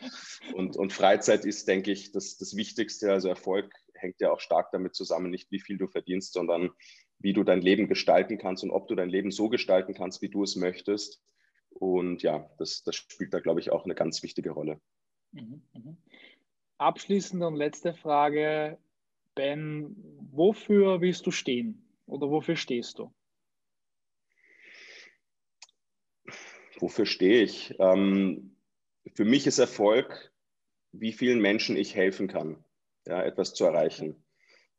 Und, 0.54 0.76
und 0.78 0.94
Freizeit 0.94 1.46
ist, 1.46 1.68
denke 1.68 1.92
ich, 1.92 2.12
das, 2.12 2.38
das 2.38 2.56
Wichtigste. 2.56 3.12
Also 3.12 3.30
Erfolg 3.30 3.74
hängt 3.94 4.20
ja 4.22 4.32
auch 4.32 4.40
stark 4.40 4.72
damit 4.72 4.96
zusammen, 4.96 5.30
nicht 5.30 5.52
wie 5.52 5.60
viel 5.60 5.78
du 5.78 5.88
verdienst, 5.88 6.34
sondern 6.34 6.72
wie 7.20 7.34
du 7.34 7.44
dein 7.44 7.62
Leben 7.62 7.88
gestalten 7.88 8.38
kannst 8.38 8.64
und 8.64 8.72
ob 8.72 8.88
du 8.88 8.96
dein 8.96 9.10
Leben 9.10 9.32
so 9.32 9.50
gestalten 9.50 9.94
kannst, 9.94 10.22
wie 10.22 10.30
du 10.30 10.44
es 10.44 10.56
möchtest. 10.56 11.22
Und 11.70 12.24
ja, 12.24 12.50
das, 12.58 12.84
das 12.84 12.96
spielt 12.96 13.34
da, 13.34 13.40
glaube 13.40 13.60
ich, 13.60 13.72
auch 13.72 13.86
eine 13.86 13.96
ganz 13.96 14.24
wichtige 14.24 14.52
Rolle. 14.52 14.80
Mhm, 15.32 15.62
mhm. 15.74 15.98
Abschließende 16.78 17.46
und 17.46 17.56
letzte 17.56 17.94
Frage, 17.94 18.78
Ben, 19.36 19.96
wofür 20.32 21.02
willst 21.02 21.26
du 21.26 21.32
stehen 21.32 21.86
oder 22.06 22.30
wofür 22.30 22.56
stehst 22.56 23.00
du? 23.00 23.14
Wofür 26.80 27.06
stehe 27.06 27.44
ich? 27.44 27.76
Ähm, 27.80 28.56
für 29.14 29.26
mich 29.26 29.48
ist 29.48 29.60
Erfolg, 29.60 30.32
wie 30.92 31.14
vielen 31.14 31.42
Menschen 31.42 31.78
ich 31.78 31.96
helfen 31.96 32.28
kann, 32.28 32.64
ja, 33.06 33.22
etwas 33.24 33.54
zu 33.54 33.66
erreichen. 33.66 34.24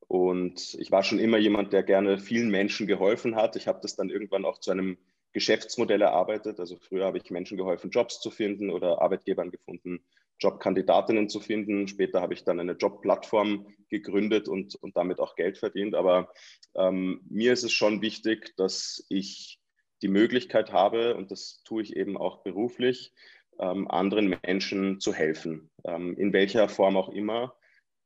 Und 0.08 0.74
ich 0.74 0.90
war 0.90 1.04
schon 1.04 1.20
immer 1.20 1.38
jemand, 1.38 1.72
der 1.72 1.82
gerne 1.82 2.18
vielen 2.18 2.50
Menschen 2.50 2.86
geholfen 2.86 3.36
hat. 3.36 3.54
Ich 3.54 3.68
habe 3.68 3.80
das 3.80 3.94
dann 3.94 4.10
irgendwann 4.10 4.44
auch 4.44 4.58
zu 4.58 4.70
einem 4.70 4.98
Geschäftsmodell 5.32 6.02
erarbeitet. 6.02 6.58
Also 6.58 6.76
früher 6.78 7.04
habe 7.04 7.18
ich 7.18 7.30
Menschen 7.30 7.56
geholfen, 7.56 7.90
Jobs 7.90 8.20
zu 8.20 8.30
finden 8.30 8.70
oder 8.70 9.00
Arbeitgebern 9.00 9.50
gefunden, 9.50 10.02
Jobkandidatinnen 10.40 11.28
zu 11.28 11.40
finden. 11.40 11.86
Später 11.86 12.20
habe 12.20 12.34
ich 12.34 12.44
dann 12.44 12.60
eine 12.60 12.72
Jobplattform 12.72 13.66
gegründet 13.88 14.48
und, 14.48 14.74
und 14.76 14.96
damit 14.96 15.20
auch 15.20 15.36
Geld 15.36 15.58
verdient. 15.58 15.94
Aber 15.94 16.32
ähm, 16.74 17.20
mir 17.28 17.52
ist 17.52 17.62
es 17.62 17.72
schon 17.72 18.00
wichtig, 18.00 18.54
dass 18.56 19.04
ich 19.08 19.60
die 20.02 20.08
Möglichkeit 20.08 20.72
habe, 20.72 21.14
und 21.16 21.30
das 21.30 21.62
tue 21.64 21.82
ich 21.82 21.94
eben 21.94 22.16
auch 22.16 22.42
beruflich, 22.42 23.12
ähm, 23.58 23.88
anderen 23.90 24.34
Menschen 24.42 24.98
zu 24.98 25.12
helfen, 25.12 25.70
ähm, 25.84 26.16
in 26.16 26.32
welcher 26.32 26.70
Form 26.70 26.96
auch 26.96 27.10
immer, 27.10 27.54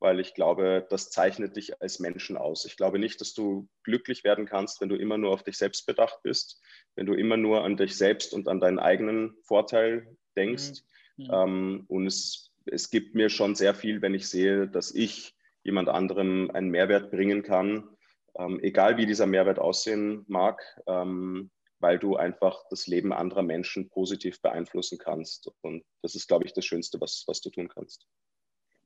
weil 0.01 0.19
ich 0.19 0.35
glaube, 0.35 0.85
das 0.91 1.11
zeichnet 1.11 1.57
dich 1.57 1.81
als 1.81 2.01
Menschen 2.01 2.37
aus. 2.37 2.65
Ich 2.65 2.77
glaube 2.77 2.99
nicht, 2.99 3.21
dass 3.21 3.33
du 3.33 3.69
glücklich 3.85 4.25
werden 4.25 4.45
kannst, 4.45 4.81
wenn 4.81 4.89
du 4.89 4.97
immer 4.97 5.19
nur 5.19 5.31
auf 5.31 5.45
dich 5.45 5.57
selbst 5.57 5.87
bedacht 5.87 6.19
bist, 6.25 6.61
wenn 6.97 7.07
du 7.07 7.15
immer 7.15 7.37
nur 7.37 7.63
an 7.63 7.77
dich 7.77 7.97
selbst 7.97 8.35
und 8.35 8.49
an 8.49 8.59
deinen 8.59 8.81
eigenen 8.81 9.37
Vorteil 9.45 10.17
denkst. 10.37 10.83
Mhm 10.83 10.94
Mhm. 11.17 11.31
Ähm, 11.31 11.85
und 11.89 12.07
es, 12.07 12.53
es 12.67 12.91
gibt 12.91 13.15
mir 13.15 13.29
schon 13.29 13.55
sehr 13.55 13.75
viel, 13.75 14.03
wenn 14.03 14.15
ich 14.15 14.29
sehe, 14.29 14.69
dass 14.69 14.95
ich 14.95 15.35
jemand 15.63 15.89
anderem 15.89 16.51
einen 16.53 16.71
Mehrwert 16.71 17.11
bringen 17.11 17.43
kann, 17.43 17.89
ähm, 18.37 18.61
egal 18.63 18.97
wie 18.97 19.07
dieser 19.07 19.27
Mehrwert 19.27 19.59
aussehen 19.59 20.25
mag, 20.29 20.61
ähm, 20.87 21.51
weil 21.79 21.99
du 21.99 22.17
einfach 22.17 22.65
das 22.71 22.87
Leben 22.87 23.13
anderer 23.13 23.43
Menschen 23.43 23.89
positiv 23.89 24.41
beeinflussen 24.41 24.99
kannst. 24.99 25.51
Und 25.63 25.85
das 26.03 26.15
ist, 26.15 26.29
glaube 26.29 26.45
ich, 26.45 26.53
das 26.53 26.65
Schönste, 26.65 27.01
was, 27.01 27.25
was 27.27 27.41
du 27.41 27.51
tun 27.51 27.69
kannst. 27.69 28.07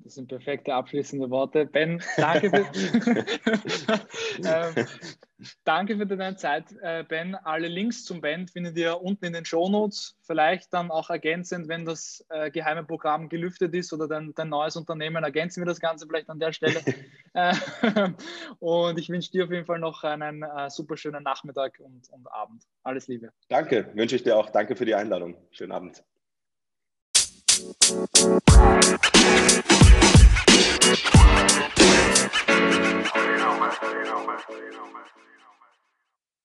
Das 0.01 0.15
sind 0.15 0.29
perfekte 0.29 0.75
abschließende 0.75 1.29
Worte. 1.29 1.67
Ben, 1.67 2.03
danke 2.17 2.51
für, 2.51 2.67
ähm, 4.45 4.87
danke 5.65 5.97
für 5.97 6.07
deine 6.07 6.37
Zeit, 6.37 6.67
äh, 6.83 7.03
Ben. 7.03 7.35
Alle 7.35 7.69
Links 7.69 8.05
zum 8.05 8.21
Ben 8.21 8.47
findet 8.47 8.77
ihr 8.77 9.01
unten 9.01 9.25
in 9.25 9.33
den 9.33 9.45
Shownotes. 9.45 10.17
Vielleicht 10.23 10.73
dann 10.73 10.91
auch 10.91 11.11
ergänzend, 11.11 11.69
wenn 11.69 11.85
das 11.85 12.25
äh, 12.29 12.51
geheime 12.51 12.85
Programm 12.85 13.29
gelüftet 13.29 13.75
ist 13.75 13.93
oder 13.93 14.07
dein, 14.07 14.33
dein 14.35 14.49
neues 14.49 14.77
Unternehmen, 14.77 15.25
ergänzen 15.25 15.63
wir 15.63 15.67
das 15.67 15.81
Ganze 15.81 16.07
vielleicht 16.07 16.31
an 16.31 16.39
der 16.39 16.53
Stelle. 16.53 16.81
äh, 17.35 17.55
und 18.61 18.99
ich 18.99 19.09
wünsche 19.09 19.33
dir 19.33 19.45
auf 19.45 19.51
jeden 19.51 19.67
Fall 19.67 19.81
noch 19.81 20.05
einen 20.05 20.43
äh, 20.43 20.71
super 20.71 20.97
schönen 20.97 21.25
Nachmittag 21.25 21.81
und, 21.81 22.09
und 22.11 22.33
Abend. 22.33 22.65
Alles 22.85 23.09
Liebe. 23.09 23.33
Danke, 23.49 23.91
wünsche 23.95 24.15
ich 24.15 24.23
dir 24.23 24.37
auch. 24.37 24.51
Danke 24.51 24.77
für 24.77 24.85
die 24.85 24.95
Einladung. 24.95 25.37
Schönen 25.51 25.73
Abend. 25.73 26.05
You 31.59 31.64
don't 31.64 33.59
matter, 33.61 33.99
you 33.99 34.05
don't 34.05 34.27
matter, 34.27 34.53
you 34.53 34.73
don't. 34.73 35.28